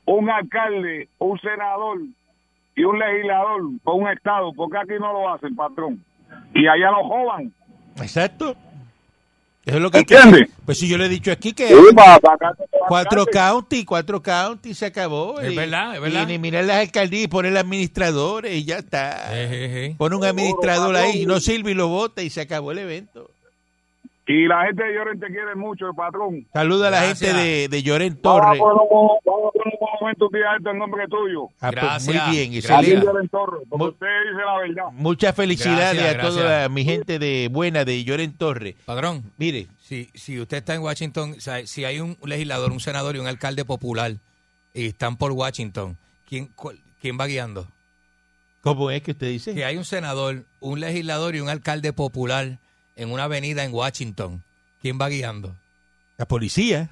un 0.06 0.30
alcalde, 0.30 1.08
un 1.18 1.40
senador 1.40 2.00
y 2.76 2.84
un 2.84 3.00
legislador 3.00 3.62
con 3.84 4.02
un 4.02 4.10
estado, 4.10 4.54
porque 4.54 4.78
aquí 4.78 4.94
no 5.00 5.14
lo 5.14 5.34
hacen, 5.34 5.56
patrón. 5.56 6.04
Y 6.54 6.68
allá 6.68 6.92
lo 6.92 7.04
jodan. 7.08 7.54
Exacto. 7.98 8.56
Eso 9.66 9.78
es 9.78 9.82
lo 9.82 9.92
que 9.92 10.00
hay 10.00 10.06
que 10.06 10.16
¿Entiendes? 10.16 10.50
Pues 10.66 10.78
si 10.78 10.90
yo 10.90 10.98
le 10.98 11.06
he 11.06 11.10
dicho 11.10 11.32
aquí 11.32 11.54
que 11.54 11.68
Sí, 11.68 11.76
para 11.96 12.20
cuatro 12.90 13.26
county, 13.26 13.86
cuatro 13.86 14.22
county 14.22 14.74
se 14.74 14.88
acabó. 14.88 15.40
Es 15.40 15.54
y- 15.54 15.56
verdad, 15.56 15.96
es 15.96 16.02
verdad. 16.02 16.20
Y 16.22 16.24
eliminar 16.24 16.66
las 16.66 16.78
alcaldías 16.78 17.24
y 17.24 17.28
poner 17.28 17.56
administradores 17.58 18.54
y 18.54 18.66
ya 18.66 18.78
está. 18.78 19.34
Eh, 19.34 19.46
eh, 19.46 19.86
eh. 19.86 19.96
Pone 19.98 20.18
un 20.18 20.26
administrador 20.26 20.96
ahí, 20.98 21.26
no 21.26 21.40
sirve 21.40 21.72
y 21.72 21.76
lo 21.76 21.88
vota 21.88 22.22
y 22.22 22.30
se 22.30 22.42
acabó 22.42 22.72
el 22.74 22.80
evento. 22.80 23.32
Y 24.26 24.48
la 24.48 24.66
gente 24.68 24.82
de 24.86 24.94
Lloren 24.94 25.20
te 25.20 25.28
quiere 25.28 25.54
mucho, 25.56 25.90
el 25.90 25.96
patrón. 25.96 26.48
Saluda 26.54 26.88
a 26.88 26.92
la 26.92 27.04
Gracias. 27.04 27.32
gente 27.34 27.44
de, 27.46 27.68
de 27.68 27.84
Lloren 27.84 28.18
Vamos 28.24 28.42
a 28.42 28.46
Torres. 28.46 28.60
vamos 28.62 29.12
a 29.20 29.24
poner 29.24 29.74
un 29.80 29.88
monumento 29.92 30.26
un 30.28 30.32
día 30.32 30.52
a 30.52 30.56
esto 30.58 30.70
en 30.72 30.78
nombre 30.78 31.08
tuyo. 31.10 31.44
Ah, 31.60 31.72
pues, 31.72 31.76
Gracias. 31.76 32.06
muy 32.06 32.14
bien, 32.36 32.52
Gracias. 32.54 32.72
Aquí 32.72 32.86
en 32.86 32.98
excelente. 32.98 33.06
Lloren 33.06 33.28
Torres, 33.30 33.62
porque 33.70 33.84
Mu- 33.84 33.90
usted 33.90 34.08
dice 34.32 34.46
la 34.46 34.58
verdad. 34.60 34.92
Muchas 34.94 35.36
felicidades 35.36 35.94
Gracias, 36.02 36.16
a 36.16 36.28
toda 36.30 36.44
gracias. 36.44 36.72
mi 36.72 36.84
gente 36.86 37.20
de 37.20 37.50
buena 37.52 37.84
de 37.84 38.04
Lloren 38.06 38.34
Torres. 38.38 38.76
Patrón, 38.86 39.24
Mire, 39.38 39.68
si, 39.82 40.10
si 40.14 40.40
usted 40.40 40.58
está 40.58 40.74
en 40.76 40.82
Washington, 40.84 41.34
o 41.38 41.42
sea, 41.42 41.68
si 41.68 41.84
hay 41.84 42.00
un 42.00 42.18
legislador, 42.24 42.72
un 42.72 42.80
senador 42.80 43.18
y 43.18 43.20
un 43.20 43.28
alcalde 43.28 43.66
popular 43.66 44.14
y 44.74 44.88
están 44.88 45.18
por 45.18 45.34
Washington, 45.34 45.98
¿quién, 46.30 46.48
cuál- 46.56 46.80
quién 47.02 47.20
va 47.20 47.28
guiando? 47.28 47.68
¿cómo 48.62 48.90
es 48.90 49.02
que 49.02 49.12
usted 49.12 49.28
dice? 49.28 49.54
Que 49.54 49.66
hay 49.66 49.76
un 49.76 49.84
senador, 49.84 50.44
un 50.62 50.80
legislador 50.80 51.36
y 51.36 51.42
un 51.42 51.50
alcalde 51.50 51.92
popular 51.92 52.60
en 52.96 53.12
una 53.12 53.24
avenida 53.26 53.64
en 53.64 53.74
Washington. 53.74 54.44
¿Quién 54.82 55.00
va 55.00 55.10
guiando? 55.10 55.56
La 56.18 56.26
policía. 56.26 56.90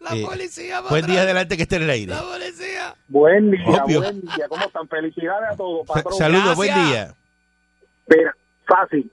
La 0.00 0.14
Eh, 0.14 0.24
policía, 0.24 0.80
Buen 0.82 1.06
día 1.06 1.22
adelante 1.22 1.56
que 1.56 1.62
esté 1.64 1.76
en 1.76 1.82
el 1.82 1.90
aire. 1.90 2.12
La 2.14 2.22
policía. 2.22 2.94
Buen 3.08 3.50
día, 3.50 3.84
Obvio. 3.84 4.00
buen 4.02 4.20
día. 4.20 4.48
¿Cómo 4.48 4.64
están? 4.66 4.88
Felicidades 4.88 5.50
a 5.52 5.56
todos, 5.56 5.86
patrón. 5.86 6.12
Saludos, 6.14 6.54
buen 6.54 6.74
día. 6.74 7.14
Mira, 8.08 8.34
fácil. 8.66 9.10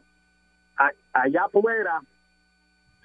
A- 0.77 0.91
allá 1.13 1.45
afuera 1.45 2.01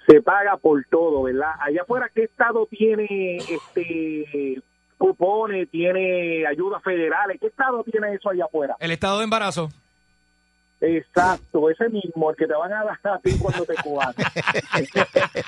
se 0.07 0.21
paga 0.21 0.57
por 0.57 0.83
todo, 0.89 1.23
¿verdad? 1.23 1.51
Allá 1.61 1.81
afuera, 1.83 2.09
¿qué 2.13 2.23
estado 2.23 2.65
tiene 2.67 3.37
este 3.37 4.61
cupones, 4.97 5.69
tiene 5.71 6.45
ayudas 6.45 6.83
federales? 6.83 7.37
¿Qué 7.39 7.47
estado 7.47 7.83
tiene 7.83 8.13
eso 8.13 8.29
allá 8.29 8.45
afuera? 8.45 8.75
El 8.79 8.91
estado 8.91 9.19
de 9.19 9.23
embarazo. 9.23 9.69
Exacto, 10.81 11.69
ese 11.69 11.89
mismo, 11.89 12.29
el 12.29 12.37
que 12.37 12.47
te 12.47 12.53
van 12.53 12.71
a 12.71 12.83
dar 12.85 12.99
a 13.03 13.19
ti 13.19 13.37
cuando 13.37 13.65
te 13.65 13.75
cojan. 13.75 14.13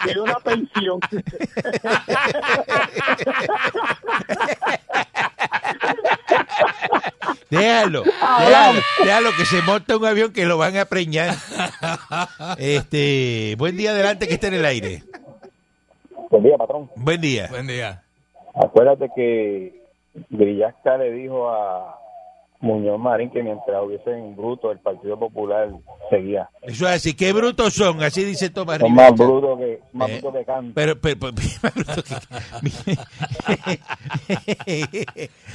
Tiene 0.04 0.22
una 0.24 0.36
pensión. 0.40 1.00
Déjalo, 7.50 8.04
déjalo, 8.04 8.80
déjalo 9.04 9.30
que 9.38 9.46
se 9.46 9.62
monta 9.62 9.98
un 9.98 10.06
avión 10.06 10.34
que 10.34 10.46
lo 10.46 10.58
van 10.58 10.78
a 10.78 10.86
preñar. 10.86 11.36
Este, 12.58 13.56
buen 13.58 13.78
día 13.78 13.92
adelante 13.92 14.28
que 14.28 14.34
esté 14.34 14.48
en 14.48 14.56
el 14.56 14.66
aire. 14.66 15.04
Buen 16.30 16.44
día, 16.44 16.58
patrón. 16.58 16.90
Buen 16.96 17.22
día. 17.22 17.48
Buen 17.50 17.68
día. 17.68 18.04
Acuérdate 18.54 19.10
que 19.16 19.82
Grillasca 20.30 20.98
le 20.98 21.12
dijo 21.12 21.50
a 21.50 22.00
Muñoz 22.62 23.00
Marín 23.00 23.30
que 23.32 23.41
mientras 23.44 23.84
hubiesen 23.84 24.36
bruto 24.36 24.72
el 24.72 24.80
Partido 24.80 25.18
Popular 25.20 25.70
seguía. 26.10 26.50
Eso 26.62 26.86
es 26.88 26.91
así, 26.96 27.13
qué 27.15 27.34
brutos 27.34 27.74
son, 27.74 28.01
así 28.03 28.24
dice 28.24 28.50
Tomás 28.50 28.80
Son 28.80 28.94
más 28.94 29.13
brutos 29.15 29.58
que, 29.60 29.80
más 29.94 30.10
Eh, 30.10 30.20
brutos 30.22 30.39
que 30.39 30.46
cantan. 30.46 30.74
Pero, 30.74 31.00
pero, 31.01 31.18
pero- 31.20 31.34
más 31.63 31.74
brutos 31.74 32.03
que- 32.03 32.98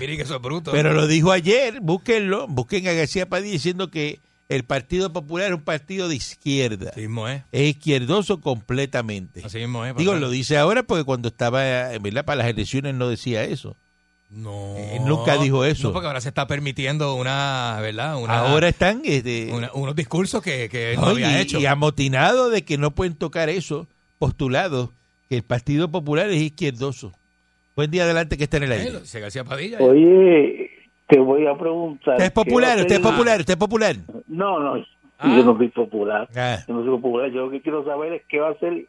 Miren 0.00 0.16
que 0.16 0.22
eso 0.22 0.36
es 0.36 0.42
bruto. 0.42 0.72
pero 0.72 0.92
lo 0.92 1.06
dijo 1.06 1.32
ayer, 1.32 1.80
búsquenlo, 1.80 2.46
busquen 2.48 2.86
a 2.88 2.92
García 2.92 3.28
Padilla 3.28 3.52
diciendo 3.52 3.90
que 3.90 4.20
el 4.48 4.64
Partido 4.64 5.12
Popular 5.12 5.48
es 5.48 5.54
un 5.54 5.62
partido 5.64 6.08
de 6.08 6.14
izquierda. 6.16 6.90
Así 6.90 7.00
mismo 7.00 7.26
es. 7.28 7.42
Es 7.50 7.62
izquierdoso 7.62 8.40
completamente. 8.40 9.42
Así 9.44 9.58
mismo 9.58 9.84
es. 9.84 9.96
Digo, 9.96 10.14
lo 10.14 10.30
dice 10.30 10.56
ahora 10.56 10.84
porque 10.84 11.02
cuando 11.04 11.28
estaba, 11.28 11.92
en 11.92 12.02
verdad, 12.02 12.24
para 12.24 12.38
las 12.42 12.46
elecciones 12.48 12.94
no 12.94 13.08
decía 13.08 13.42
eso. 13.42 13.76
No. 14.30 14.74
Eh, 14.76 14.98
nunca 15.06 15.36
dijo 15.38 15.64
eso. 15.64 15.88
No, 15.88 15.92
porque 15.94 16.08
ahora 16.08 16.20
se 16.20 16.28
está 16.28 16.46
permitiendo 16.46 17.14
una, 17.14 17.78
¿verdad? 17.80 18.16
Una, 18.20 18.38
Ahora 18.40 18.68
están 18.68 19.02
este, 19.04 19.50
una- 19.52 19.70
unos 19.72 19.94
discursos 19.94 20.42
que, 20.42 20.68
que 20.68 20.90
él 20.92 20.96
no 20.96 21.02
no, 21.02 21.08
había 21.10 21.38
y, 21.38 21.42
hecho. 21.42 21.58
y 21.60 21.66
amotinado 21.66 22.50
de 22.50 22.62
que 22.64 22.76
no 22.76 22.90
pueden 22.90 23.14
tocar 23.14 23.48
eso, 23.48 23.86
postulados, 24.18 24.90
que 25.28 25.36
el 25.36 25.42
Partido 25.44 25.90
Popular 25.90 26.28
es 26.30 26.36
izquierdoso. 26.42 27.12
Buen 27.76 27.90
día 27.90 28.02
adelante 28.04 28.36
que 28.36 28.44
está 28.44 28.56
en 28.56 28.64
el 28.64 28.72
aire. 28.72 28.92
García 29.20 29.44
Padilla. 29.44 29.78
Oye, 29.80 30.70
te 31.06 31.18
voy 31.20 31.46
a 31.46 31.54
preguntar. 31.56 32.14
Usted 32.14 32.24
es 32.24 32.30
¿qué 32.32 32.40
va 32.40 32.44
popular, 32.44 32.78
usted 32.78 32.94
es 32.96 33.00
popular, 33.00 33.40
usted 33.40 33.52
es 33.52 33.58
popular. 33.58 33.96
No, 34.26 34.58
no, 34.60 34.84
Ah. 35.18 35.34
yo 35.34 35.44
no 35.44 35.56
soy 35.56 35.68
popular. 35.68 36.28
Ah, 36.36 36.58
Yo 36.68 36.74
no 36.74 36.82
soy 36.82 36.90
popular. 37.00 37.30
Yo 37.30 37.46
lo 37.46 37.50
que 37.50 37.62
quiero 37.62 37.84
saber 37.86 38.12
es 38.12 38.22
qué 38.28 38.38
va 38.40 38.48
a 38.48 38.52
hacer 38.52 38.84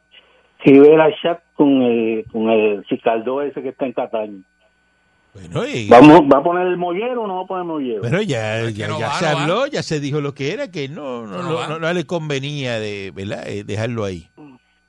Rivera 0.65 1.07
Chat 1.21 1.39
con 1.55 1.81
el, 1.83 2.25
con 2.31 2.49
el 2.49 2.83
Cicaldo 2.89 3.41
ese 3.43 3.61
que 3.61 3.69
está 3.69 3.85
en 3.85 3.93
Cataño. 3.93 4.41
Bueno, 5.39 5.67
y- 5.67 5.87
¿Vamos, 5.89 6.21
¿Va 6.31 6.39
a 6.39 6.43
poner 6.43 6.67
el 6.67 6.77
mollero 6.77 7.23
o 7.23 7.27
no 7.27 7.35
va 7.37 7.43
a 7.43 7.45
poner 7.47 7.61
el 7.61 7.67
mollero? 7.67 8.01
bueno, 8.01 8.21
ya, 8.21 8.59
Es 8.61 8.67
que 8.73 8.79
ya, 8.79 8.87
no 8.87 8.99
ya 8.99 9.07
va, 9.07 9.13
se 9.19 9.25
no 9.25 9.35
va. 9.35 9.41
habló, 9.43 9.67
ya 9.67 9.83
se 9.83 9.99
dijo 9.99 10.19
lo 10.21 10.33
que 10.33 10.51
era, 10.53 10.69
que 10.71 10.89
no, 10.89 11.25
no, 11.27 11.37
No 11.37 11.43
no, 11.49 11.53
va. 11.55 11.67
no- 11.67 11.79
no 11.79 11.93
le 11.93 12.05
convenía 12.05 12.79
de, 12.79 13.11
¿verdad? 13.15 13.47
Eh, 13.47 13.63
dejarlo 13.63 14.03
ahí. 14.05 14.27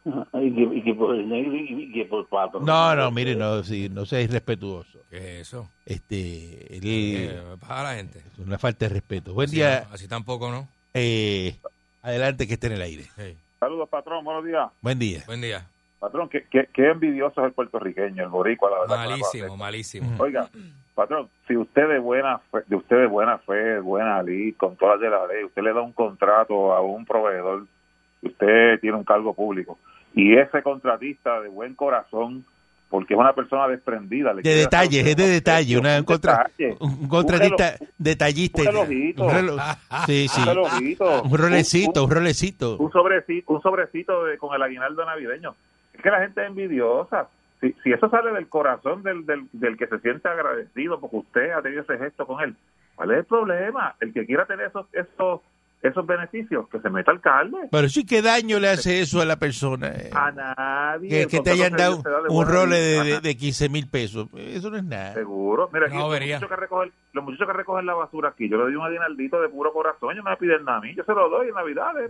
Ajá, 0.08 0.26
y, 0.42 0.54
que, 0.54 0.62
y 0.78 0.82
que 0.82 0.94
por 0.94 1.14
el 1.14 1.28
negro 1.28 1.54
y, 1.54 1.82
y 1.84 1.92
que 1.92 2.04
por 2.06 2.26
pato. 2.28 2.60
No, 2.60 2.94
no, 2.96 3.10
mire, 3.10 3.36
no, 3.36 3.62
sí, 3.62 3.90
no 3.92 4.06
sea 4.06 4.20
irrespetuoso. 4.22 5.00
¿Qué 5.10 5.16
es 5.40 5.48
eso? 5.48 5.68
Este, 5.84 6.76
él- 6.76 6.80
Eh, 6.84 7.40
para 7.66 7.82
la 7.82 7.94
gente. 7.96 8.20
es 8.20 8.38
una 8.38 8.58
falta 8.58 8.86
de 8.86 8.94
respeto. 8.94 9.34
Buen 9.34 9.48
Así 9.48 9.56
día, 9.56 9.86
así 9.92 10.08
tampoco, 10.08 10.50
¿no? 10.50 10.66
eh, 10.94 11.56
adelante 12.02 12.46
que 12.46 12.54
esté 12.54 12.68
en 12.68 12.72
el 12.74 12.82
aire. 12.82 13.04
Sí. 13.16 13.34
Saludos, 13.60 13.88
patrón. 13.90 14.24
Buenos 14.24 14.44
días. 14.44 14.68
Buen 14.80 14.98
día. 14.98 15.22
Buen 15.26 15.40
día. 15.42 15.66
Patrón, 16.00 16.28
qué, 16.28 16.44
qué, 16.50 16.68
qué 16.72 16.90
envidioso 16.90 17.40
es 17.40 17.46
el 17.48 17.52
puertorriqueño, 17.52 18.22
el 18.22 18.28
boricua, 18.28 18.70
la 18.70 18.80
verdad. 18.80 18.96
Malísimo, 19.08 19.56
malísimo. 19.56 20.10
Oiga, 20.18 20.48
patrón, 20.94 21.28
si 21.48 21.56
usted 21.56 21.88
de 21.88 21.98
buena 21.98 22.38
fe, 22.50 22.58
de 22.66 22.76
usted 22.76 22.96
de 22.98 23.06
buena 23.06 23.38
fe, 23.38 23.80
buena 23.80 24.22
ley, 24.22 24.52
con 24.52 24.76
todas 24.76 25.00
las 25.00 25.10
de 25.10 25.10
la 25.16 25.26
ley, 25.26 25.44
usted 25.44 25.62
le 25.62 25.72
da 25.72 25.80
un 25.82 25.92
contrato 25.92 26.72
a 26.72 26.80
un 26.80 27.04
proveedor, 27.04 27.66
usted 28.22 28.80
tiene 28.80 28.96
un 28.96 29.04
cargo 29.04 29.34
público, 29.34 29.78
y 30.14 30.36
ese 30.36 30.62
contratista 30.62 31.40
de 31.40 31.48
buen 31.48 31.74
corazón, 31.74 32.44
porque 32.90 33.14
es 33.14 33.20
una 33.20 33.32
persona 33.34 33.68
desprendida, 33.68 34.32
le 34.32 34.40
De 34.42 34.54
detalles, 34.54 35.04
es 35.06 35.16
de 35.16 35.26
detalle, 35.28 35.78
una 35.78 35.98
un 35.98 36.04
contra- 36.04 36.44
detalle, 36.56 36.76
un 36.80 37.06
contratista 37.08 37.74
Un 37.80 37.88
detallista. 37.98 38.60
un 38.62 38.66
relojito. 38.66 39.24
Un 39.24 39.30
relo- 39.30 39.58
sí, 40.06 40.26
sí. 40.28 40.40
un 40.40 40.46
relojito, 40.46 41.22
Un 41.22 41.38
rolecito, 41.38 42.04
un- 42.04 42.10
un 42.10 42.16
rolecito. 42.16 42.76
un 42.78 42.90
sobrecito, 42.92 43.52
un 43.52 43.60
sobrecito 43.62 44.24
de, 44.24 44.38
con 44.38 44.54
el 44.54 44.62
aguinaldo 44.62 45.04
navideño. 45.04 45.54
Que 46.02 46.10
la 46.10 46.20
gente 46.20 46.40
es 46.42 46.48
envidiosa. 46.48 47.28
Si, 47.60 47.72
si 47.82 47.92
eso 47.92 48.08
sale 48.08 48.32
del 48.32 48.48
corazón 48.48 49.02
del, 49.02 49.26
del, 49.26 49.48
del 49.52 49.76
que 49.76 49.88
se 49.88 49.98
siente 49.98 50.28
agradecido 50.28 51.00
porque 51.00 51.16
usted 51.16 51.50
ha 51.50 51.62
tenido 51.62 51.82
ese 51.82 51.98
gesto 51.98 52.26
con 52.26 52.40
él, 52.40 52.56
¿cuál 52.94 53.10
es 53.10 53.18
el 53.18 53.24
problema? 53.24 53.96
El 54.00 54.12
que 54.12 54.26
quiera 54.26 54.46
tener 54.46 54.66
esos, 54.66 54.86
esos, 54.92 55.40
esos 55.82 56.06
beneficios, 56.06 56.68
que 56.68 56.80
se 56.80 56.90
meta 56.90 57.10
alcalde. 57.12 57.56
Pero 57.70 57.88
sí, 57.88 58.04
¿qué 58.04 58.20
daño 58.22 58.58
le 58.58 58.68
hace 58.68 59.00
eso 59.00 59.20
a 59.20 59.24
la 59.24 59.36
persona? 59.38 59.88
eh? 59.88 60.10
A 60.12 60.30
nadie. 60.32 61.08
que, 61.08 61.26
que 61.26 61.40
te 61.40 61.50
hayan 61.50 61.72
dado 61.76 62.02
un 62.28 62.46
role 62.46 62.76
de, 62.80 63.02
de, 63.04 63.20
de 63.20 63.36
15 63.36 63.68
mil 63.68 63.88
pesos. 63.88 64.28
Eso 64.36 64.70
no 64.70 64.76
es 64.76 64.84
nada. 64.84 65.14
Seguro. 65.14 65.70
Mira, 65.72 65.86
aquí 65.86 65.96
No, 65.96 66.08
los, 66.10 66.20
muchachos 66.20 66.48
que 66.48 66.56
recogen, 66.56 66.92
los 67.12 67.24
muchachos 67.24 67.46
que 67.46 67.52
recogen 67.52 67.86
la 67.86 67.94
basura 67.94 68.28
aquí, 68.30 68.48
yo 68.48 68.56
le 68.58 68.64
doy 68.64 68.74
un 68.76 68.84
aguinaldito 68.84 69.40
de 69.40 69.48
puro 69.48 69.72
corazón, 69.72 70.14
yo 70.16 70.22
no 70.22 70.30
me 70.30 70.36
piden 70.36 70.64
nada 70.64 70.78
a 70.78 70.80
mí, 70.80 70.94
yo 70.94 71.04
se 71.04 71.12
lo 71.12 71.28
doy 71.28 71.48
en 71.48 71.54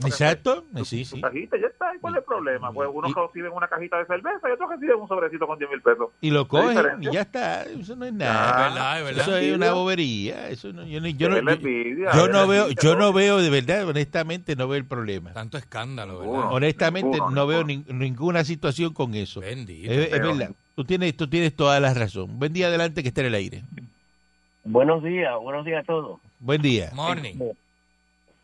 que 0.00 0.06
Exacto. 0.08 0.64
su- 0.76 0.84
Sí, 0.84 1.04
su 1.04 1.16
sí. 1.16 1.22
cajita, 1.22 1.56
ya 1.58 1.66
está. 1.66 1.94
¿y 1.94 1.98
¿Cuál 1.98 2.14
es 2.14 2.18
el 2.18 2.24
problema? 2.24 2.72
Pues 2.72 2.88
unos 2.92 3.10
Y- 3.10 3.14
reciben 3.14 3.52
una 3.52 3.68
cajita 3.68 3.98
de 3.98 4.06
cerveza 4.06 4.48
y 4.48 4.52
otros 4.52 4.70
reciben 4.70 4.96
un 5.00 5.08
sobrecito 5.08 5.46
con 5.46 5.58
10 5.58 5.70
mil 5.70 5.82
pesos. 5.82 6.08
Y 6.20 6.30
lo 6.30 6.44
¿Qué 6.44 6.48
cogen 6.48 7.02
y 7.02 7.10
ya 7.12 7.20
está. 7.22 7.62
Eso 7.64 7.96
no 7.96 8.04
es 8.04 8.12
Es 8.12 8.16
nada. 8.18 8.68
verdad, 8.68 8.98
es 8.98 9.04
verdad. 9.04 9.22
Eso 9.28 9.36
es 9.36 9.54
una 9.56 9.72
bobería. 9.72 10.48
Eso 10.48 10.72
no, 10.72 10.84
yo, 10.84 11.00
no- 11.00 11.08
yo 11.08 11.28
no, 11.28 11.36
Es 11.36 11.60
yo- 11.60 11.68
yo 12.14 12.24
es 12.24 12.30
no 12.30 12.46
veo, 12.46 12.68
yo 12.70 12.94
no 12.94 13.00
¿no? 13.06 13.12
veo 13.12 13.38
de 13.38 13.50
verdad, 13.66 13.88
honestamente, 13.88 14.56
no 14.56 14.68
veo 14.68 14.78
el 14.78 14.86
problema. 14.86 15.32
Tanto 15.32 15.58
escándalo, 15.58 16.20
¿verdad? 16.20 16.52
Honestamente, 16.52 17.18
Ninguno, 17.18 17.30
no 17.30 17.46
veo 17.46 17.64
ninguna 17.64 18.44
situación 18.44 18.92
con 18.92 19.14
eso. 19.14 19.42
Es, 19.42 19.54
Bendito. 19.56 19.92
es 19.92 20.10
verdad. 20.10 20.50
Tú 20.74 20.84
tienes, 20.84 21.16
tú 21.16 21.28
tienes 21.28 21.54
toda 21.54 21.80
la 21.80 21.92
razón. 21.94 22.38
Buen 22.38 22.52
día 22.52 22.68
adelante 22.68 23.02
que 23.02 23.08
esté 23.08 23.22
en 23.22 23.26
el 23.28 23.34
aire. 23.34 23.62
Buenos 24.64 25.02
días, 25.02 25.34
buenos 25.40 25.64
días 25.64 25.82
a 25.82 25.86
todos. 25.86 26.20
Buen 26.40 26.62
día. 26.62 26.90
Morning. 26.94 27.34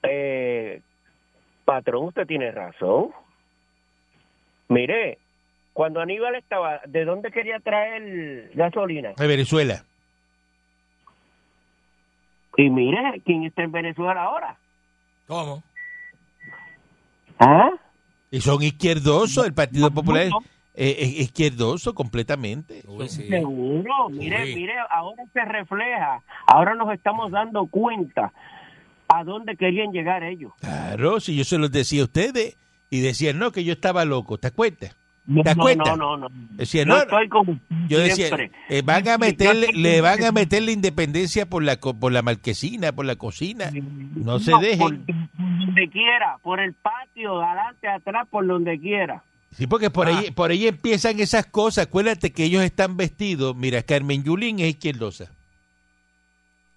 Eh, 0.03 0.81
patrón, 1.65 2.07
usted 2.07 2.27
tiene 2.27 2.51
razón. 2.51 3.11
Mire, 4.69 5.19
cuando 5.73 6.01
Aníbal 6.01 6.35
estaba, 6.37 6.81
¿de 6.87 7.05
dónde 7.05 7.31
quería 7.31 7.61
traer 7.61 8.51
gasolina? 8.55 9.13
De 9.17 9.27
Venezuela. 9.27 9.85
Y 12.57 12.71
mire, 12.71 13.21
¿quién 13.25 13.45
está 13.45 13.63
en 13.63 13.73
Venezuela 13.73 14.23
ahora? 14.23 14.57
¿Cómo? 15.27 15.63
¿Ah? 17.39 17.71
Y 18.31 18.41
son 18.41 18.63
izquierdosos, 18.63 19.47
el 19.47 19.55
Partido 19.55 19.91
Popular 19.91 20.29
No, 20.29 20.39
eh, 20.75 20.97
eh, 20.99 21.23
izquierdoso 21.23 21.95
completamente. 21.95 22.83
Uy, 22.87 23.09
sí. 23.09 23.29
Seguro, 23.29 24.09
mire, 24.11 24.43
Uy. 24.43 24.55
mire, 24.57 24.75
ahora 24.91 25.23
se 25.33 25.45
refleja, 25.45 26.23
ahora 26.47 26.75
nos 26.75 26.93
estamos 26.93 27.31
dando 27.31 27.67
cuenta 27.67 28.33
a 29.09 29.25
dónde 29.25 29.57
querían 29.57 29.93
llegar 29.93 30.23
ellos. 30.25 30.53
Claro, 30.61 31.21
si 31.21 31.37
yo 31.37 31.45
se 31.45 31.59
los 31.59 31.71
decía 31.71 32.03
a 32.03 32.05
ustedes 32.05 32.57
y 32.91 33.01
decían, 33.01 33.39
no, 33.39 33.53
que 33.53 33.65
yo 33.65 33.73
estaba 33.73 34.05
loco, 34.05 34.39
¿te 34.39 34.49
acuerdas? 34.49 34.97
No, 35.27 35.43
¿Te 35.43 35.49
das 35.51 35.57
no, 35.57 35.63
cuenta? 35.63 35.97
no, 35.97 35.97
no, 35.97 36.17
no. 36.19 36.29
Decía, 36.51 36.85
no, 36.85 36.99
estoy 36.99 37.29
Yo 37.89 37.99
decía, 37.99 38.27
siempre. 38.27 38.51
eh, 38.69 38.83
van 38.83 39.09
a 39.09 39.13
Yo 39.13 39.19
meterle, 39.19 39.69
le 39.73 40.01
van 40.03 40.23
a 40.23 40.33
meter 40.33 40.63
la 40.63 40.71
independencia 40.73 41.47
por 41.47 41.63
la 41.63 41.77
co- 41.79 41.95
por 41.95 42.13
la 42.13 42.21
marquesina, 42.23 42.93
por 42.93 43.07
la 43.07 43.17
cocina. 43.17 43.71
No 43.73 44.39
se 44.39 44.53
dejen. 44.61 44.79
por 44.79 44.97
donde 44.97 45.89
quiera, 45.91 46.37
por 46.43 46.61
el 46.61 46.75
patio, 46.75 47.41
adelante, 47.41 47.89
atrás, 47.89 48.29
por 48.31 48.47
donde 48.47 48.79
quiera. 48.79 49.23
Sí, 49.57 49.67
porque 49.67 49.89
por 49.89 50.09
ahí, 50.09 50.31
por 50.33 50.51
ahí 50.51 50.67
empiezan 50.67 51.19
esas 51.21 51.47
cosas. 51.47 51.87
Acuérdate 51.87 52.31
que 52.33 52.45
ellos 52.45 52.63
están 52.63 52.97
vestidos. 52.99 53.57
Mira, 53.57 53.83
Carmen 53.83 54.25
Yulín 54.25 54.59
es 54.61 54.69
izquierdosa. 54.71 55.31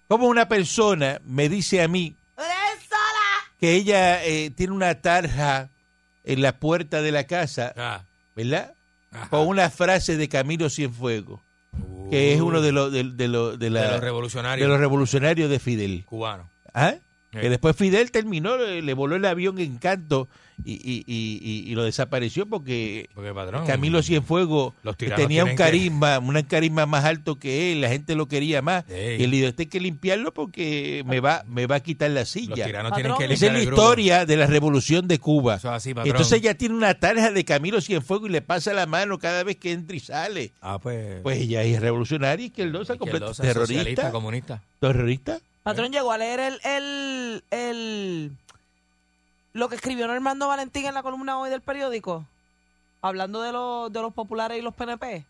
Como 0.06 0.26
una 0.26 0.48
persona 0.48 1.20
me 1.26 1.48
dice 1.50 1.82
a 1.82 1.88
mí 1.88 2.14
que 3.60 3.74
ella 3.74 4.24
eh, 4.24 4.50
tiene 4.50 4.72
una 4.72 4.94
tarja 4.94 5.68
en 6.24 6.40
la 6.40 6.52
puerta 6.52 7.02
de 7.02 7.12
la 7.12 7.24
casa, 7.24 7.74
Ah, 7.76 8.02
¿verdad? 8.44 8.72
ajá. 9.12 9.28
Con 9.28 9.46
una 9.48 9.68
frase 9.70 10.16
de 10.16 10.28
Camilo 10.28 10.70
Cienfuegos, 10.70 11.40
que 12.10 12.32
es 12.34 12.40
uno 12.40 12.60
de 12.62 12.72
los 12.72 12.90
de, 12.92 13.04
de 13.04 13.28
los- 13.28 13.58
de 13.58 13.70
la- 13.70 13.82
de 13.82 13.92
los 13.92 14.00
revolucionarios 14.00 14.66
de 14.66 14.72
los 14.72 14.80
revolucionarios 14.80 15.50
de 15.50 15.58
Fidel. 15.58 16.04
cubanos. 16.06 16.46
¿Ah? 16.74 16.94
Sí. 17.32 17.38
Que 17.40 17.50
después 17.50 17.76
Fidel 17.76 18.10
terminó, 18.10 18.56
le, 18.56 18.80
le 18.82 18.94
voló 18.94 19.16
el 19.16 19.24
avión 19.24 19.58
en 19.58 19.76
canto 19.78 20.28
y, 20.64 20.72
y, 20.74 21.04
y, 21.06 21.40
y- 21.42 21.70
y 21.70 21.74
lo 21.74 21.84
desapareció 21.84 22.46
porque 22.46 23.08
Porque, 23.14 23.32
patrón, 23.32 23.66
Camilo 23.66 24.02
Cienfuegos 24.02 24.74
Los 24.82 24.96
tenía 24.96 25.44
un 25.44 25.50
que- 25.50 25.56
carisma, 25.56 26.18
un 26.18 26.40
carisma 26.42 26.86
más 26.86 27.04
alto 27.04 27.38
que 27.38 27.72
él, 27.72 27.80
la 27.80 27.88
gente 27.88 28.14
lo 28.14 28.26
quería 28.26 28.60
más. 28.62 28.84
Ey. 28.90 29.20
Y 29.20 29.24
él 29.24 29.30
dijo, 29.30 29.46
este 29.48 29.62
hay 29.64 29.66
que 29.68 29.80
limpiarlo 29.80 30.34
porque 30.34 31.02
me 31.06 31.20
va, 31.20 31.44
me 31.48 31.66
va 31.66 31.76
a 31.76 31.80
quitar 31.80 32.10
la 32.10 32.20
los 32.20 32.28
silla. 32.28 32.64
tiranos 32.66 32.90
Patrón. 32.90 33.16
tienen 33.18 33.28
que 33.28 33.34
Esa 33.34 33.46
es 33.46 33.52
la 33.52 33.58
el 33.58 33.64
historia 33.64 34.26
de 34.26 34.36
la 34.36 34.46
revolución 34.46 35.08
de 35.08 35.18
Cuba. 35.18 35.56
Eso 35.56 35.68
es 35.68 35.74
así, 35.74 35.94
patrón. 35.94 36.08
Entonces 36.16 36.38
ella 36.40 36.54
tiene 36.54 36.74
una 36.74 36.94
tarja 36.94 37.30
de 37.30 37.44
Camilo 37.44 37.80
Cienfuegos 37.80 38.28
y 38.28 38.32
le 38.32 38.42
pasa 38.42 38.72
la 38.72 38.86
mano 38.86 39.18
cada 39.18 39.44
vez 39.44 39.56
que 39.56 39.72
entra 39.72 39.96
y 39.96 40.00
sale. 40.00 40.52
Ah, 40.60 40.78
pues. 40.78 41.20
Pues 41.22 41.38
ella 41.38 41.62
es 41.62 41.80
revolucionaria, 41.80 42.46
izquierdosa, 42.46 42.96
completa- 42.96 43.30
izquierdosa, 43.30 43.42
terrorista. 43.42 43.74
socialista, 43.78 44.10
comunista. 44.10 44.62
¿Terrorista? 44.80 45.38
Patrón 45.62 45.92
llegó 45.92 46.12
a 46.12 46.18
leer 46.18 46.40
el, 46.40 46.60
el, 46.64 47.44
el 47.50 48.32
lo 49.58 49.68
que 49.68 49.74
escribió 49.76 50.06
Normando 50.06 50.48
Valentín 50.48 50.86
en 50.86 50.94
la 50.94 51.02
columna 51.02 51.38
hoy 51.38 51.50
del 51.50 51.60
periódico, 51.60 52.24
hablando 53.02 53.42
de 53.42 53.52
los 53.52 53.92
de 53.92 54.00
los 54.00 54.12
populares 54.14 54.58
y 54.58 54.62
los 54.62 54.74
PNP. 54.74 55.24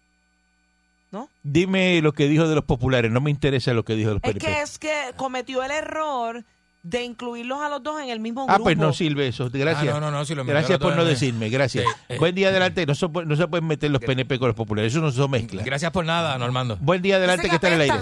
¿No? 1.11 1.31
Dime 1.43 2.03
lo 2.03 2.13
que 2.13 2.29
dijo 2.29 2.47
de 2.47 2.55
los 2.55 2.65
populares, 2.65 3.11
no 3.11 3.21
me 3.23 3.31
interesa 3.31 3.73
lo 3.73 3.83
que 3.85 3.95
dijo 3.95 4.11
de 4.11 4.15
los 4.17 4.25
Es 4.25 4.31
PNP. 4.35 4.47
que 4.47 4.61
es 4.63 4.79
que 4.79 4.93
cometió 5.17 5.63
el 5.65 5.71
error 5.71 6.45
de 6.83 7.03
incluirlos 7.03 7.61
a 7.63 7.69
los 7.71 7.83
dos 7.83 8.01
en 8.03 8.11
el 8.11 8.21
mismo 8.21 8.43
Ah, 8.49 8.53
grupo. 8.55 8.65
pues 8.65 8.77
no 8.77 8.93
sirve 8.93 9.27
eso. 9.29 9.49
Gracias. 9.53 9.95
Ah, 9.95 10.01
no, 10.01 10.11
no, 10.11 10.19
no, 10.19 10.25
si 10.27 10.35
lo 10.35 10.45
Gracias 10.45 10.79
por 10.79 10.95
no 10.95 11.03
en- 11.03 11.09
decirme, 11.09 11.49
gracias. 11.49 11.85
Sí, 11.85 11.91
eh. 12.11 12.19
Buen 12.19 12.35
día 12.35 12.49
adelante. 12.49 12.85
No 12.87 12.95
se, 12.95 13.09
puede- 13.09 13.27
no 13.27 13.37
se 13.37 13.49
pueden 13.49 13.67
meter 13.67 13.91
los 13.91 14.01
PNP 14.03 14.39
con 14.39 14.49
los 14.49 14.57
populares. 14.57 14.93
Eso 14.93 15.01
no 15.03 15.11
se 15.11 15.27
mezcla. 15.29 15.63
Gracias 15.65 15.91
por 15.91 16.05
nada, 16.05 16.37
Normando. 16.39 16.77
Buen 16.81 17.01
día 17.03 17.17
adelante 17.17 17.43
dice 17.45 17.51
que 17.51 17.55
está 17.57 17.69
en 17.69 17.75
el 17.75 17.81
aire. 17.91 17.97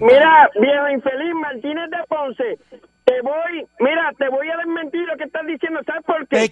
Mira, 0.00 0.50
viejo 0.60 0.88
infeliz 0.94 1.34
Martínez 1.40 1.90
de 1.90 1.96
Ponce, 2.08 2.58
te 3.10 3.20
voy, 3.22 3.66
mira, 3.80 4.12
te 4.18 4.28
voy 4.28 4.48
a 4.50 4.56
desmentir 4.58 5.00
lo 5.02 5.16
que 5.16 5.24
estás 5.24 5.46
diciendo, 5.46 5.80
¿sabes 5.84 6.02
por 6.04 6.26
qué? 6.28 6.44
Es. 6.44 6.50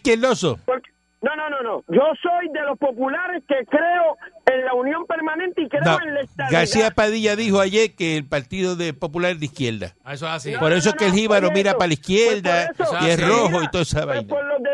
Porque- 0.67 0.91
no, 1.21 1.35
no, 1.35 1.51
no, 1.51 1.63
no. 1.63 1.83
Yo 1.89 2.03
soy 2.23 2.49
de 2.53 2.63
los 2.63 2.79
populares 2.79 3.43
que 3.49 3.57
creo 3.67 4.17
en 4.47 4.65
la 4.65 4.73
unión 4.75 5.05
permanente 5.07 5.63
y 5.63 5.69
creo 5.69 5.83
No, 5.85 6.01
en 6.01 6.15
la 6.15 6.21
estabilidad. 6.21 6.61
García 6.61 6.91
Padilla 6.93 7.35
dijo 7.35 7.59
ayer 7.61 7.97
que 7.97 8.17
el 8.17 8.25
Partido 8.25 8.77
de 8.77 8.95
Popular 8.95 9.33
es 9.33 9.41
de 9.41 9.47
izquierda. 9.47 9.95
Ah, 10.05 10.15
Eso 10.15 10.27
es 10.27 10.33
así. 10.33 10.53
Por 10.57 10.73
eso 10.73 10.91
es 10.91 10.95
que 10.95 11.07
el 11.07 11.13
jíbaro 11.13 11.51
mira 11.51 11.73
para 11.75 11.89
la 11.89 11.95
izquierda 11.95 12.71
pues 12.77 12.89
eso, 12.89 12.99
y 13.05 13.11
es 13.11 13.17
sí. 13.17 13.25
rojo 13.25 13.63
y 13.65 13.69
toda 13.69 13.83
esa 13.83 14.05
Pues 14.05 14.07
vaina. 14.07 14.29
por 14.29 14.45
los 14.47 14.63
de, 14.63 14.68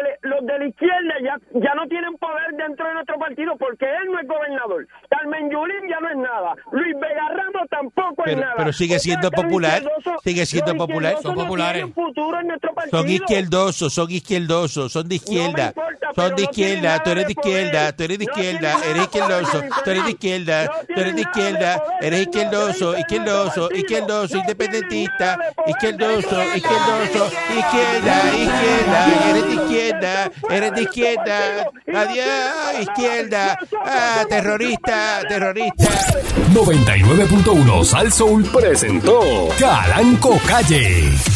los 0.44 0.46
de 0.46 0.58
la 0.58 0.66
izquierda 0.68 1.14
ya, 1.22 1.60
ya 1.60 1.74
no 1.74 1.86
tienen 1.88 2.14
poder 2.16 2.52
dentro 2.56 2.86
de 2.86 2.94
nuestro 2.94 3.18
partido 3.18 3.56
porque 3.56 3.84
él 3.86 4.12
no 4.12 4.20
es 4.20 4.26
gobernador. 4.28 4.86
Carmen 5.08 5.50
Yulín 5.50 5.88
ya 5.88 6.00
no 6.00 6.08
es 6.10 6.16
nada. 6.16 6.54
Luis 6.72 6.94
Vega 7.00 7.28
Ramos 7.30 7.68
tampoco 7.70 8.24
es 8.26 8.34
Pero- 8.34 8.40
nada. 8.40 8.54
pero 8.56 8.72
sigue 8.72 8.96
O 8.96 8.98
sea, 8.98 9.04
siendo 9.04 9.30
que 9.30 9.36
los 9.36 9.44
popular, 9.44 9.82
sigue 10.22 10.46
siendo 10.46 10.76
popular. 10.76 11.16
Son 11.22 11.34
no 11.34 11.42
populares. 11.42 11.86
futuro 11.94 12.40
en 12.40 12.46
nuestro 12.48 12.74
partido. 12.74 12.98
Son 13.00 13.08
izquierdosos, 13.10 13.92
son 13.92 14.10
izquierdosos, 14.10 14.92
son 14.92 15.08
de 15.08 15.14
izquierda. 15.16 15.68
importa, 15.68 16.08
pero 16.14 16.28
son 16.28 16.36
de 16.36 16.42
no 16.42 16.50
izquierda, 16.50 17.02
tú 17.02 17.10
eres 17.10 17.26
de 17.26 17.32
izquierda, 17.32 17.92
tú 17.96 18.02
eres 18.04 18.18
de 18.18 18.24
No 18.24 18.30
izquierda, 18.32 18.74
eres 18.90 19.02
izquierdoso, 19.02 19.62
tú 19.84 19.90
eres 19.90 20.04
de 20.04 20.10
izquierda, 20.10 20.64
No 20.64 20.72
tú 20.94 21.00
eres 21.00 21.14
de 21.14 21.20
izquierda, 21.20 21.82
eres 22.00 22.20
izquierdoso, 22.20 22.98
izquierdoso, 22.98 23.68
izquierdoso, 23.72 24.34
No 24.34 24.40
independentista, 24.40 25.38
izquierdoso, 25.66 26.42
izquierdoso, 26.54 27.30
izquierda, 27.58 28.16
izquierda, 28.36 29.30
eres 29.30 29.46
de 29.46 29.54
izquierda, 29.54 30.30
eres 30.50 30.72
de 30.74 30.82
izquierda, 30.82 31.70
adiós, 31.86 32.80
izquierda, 32.80 33.58
ah, 33.84 34.24
terrorista, 34.28 35.20
terrorista. 35.28 35.88
99.1 36.52 37.84
Sal 37.84 38.12
Soul 38.12 38.44
presentó 38.44 39.48
Calanco 39.58 40.38
Calle. 40.46 41.33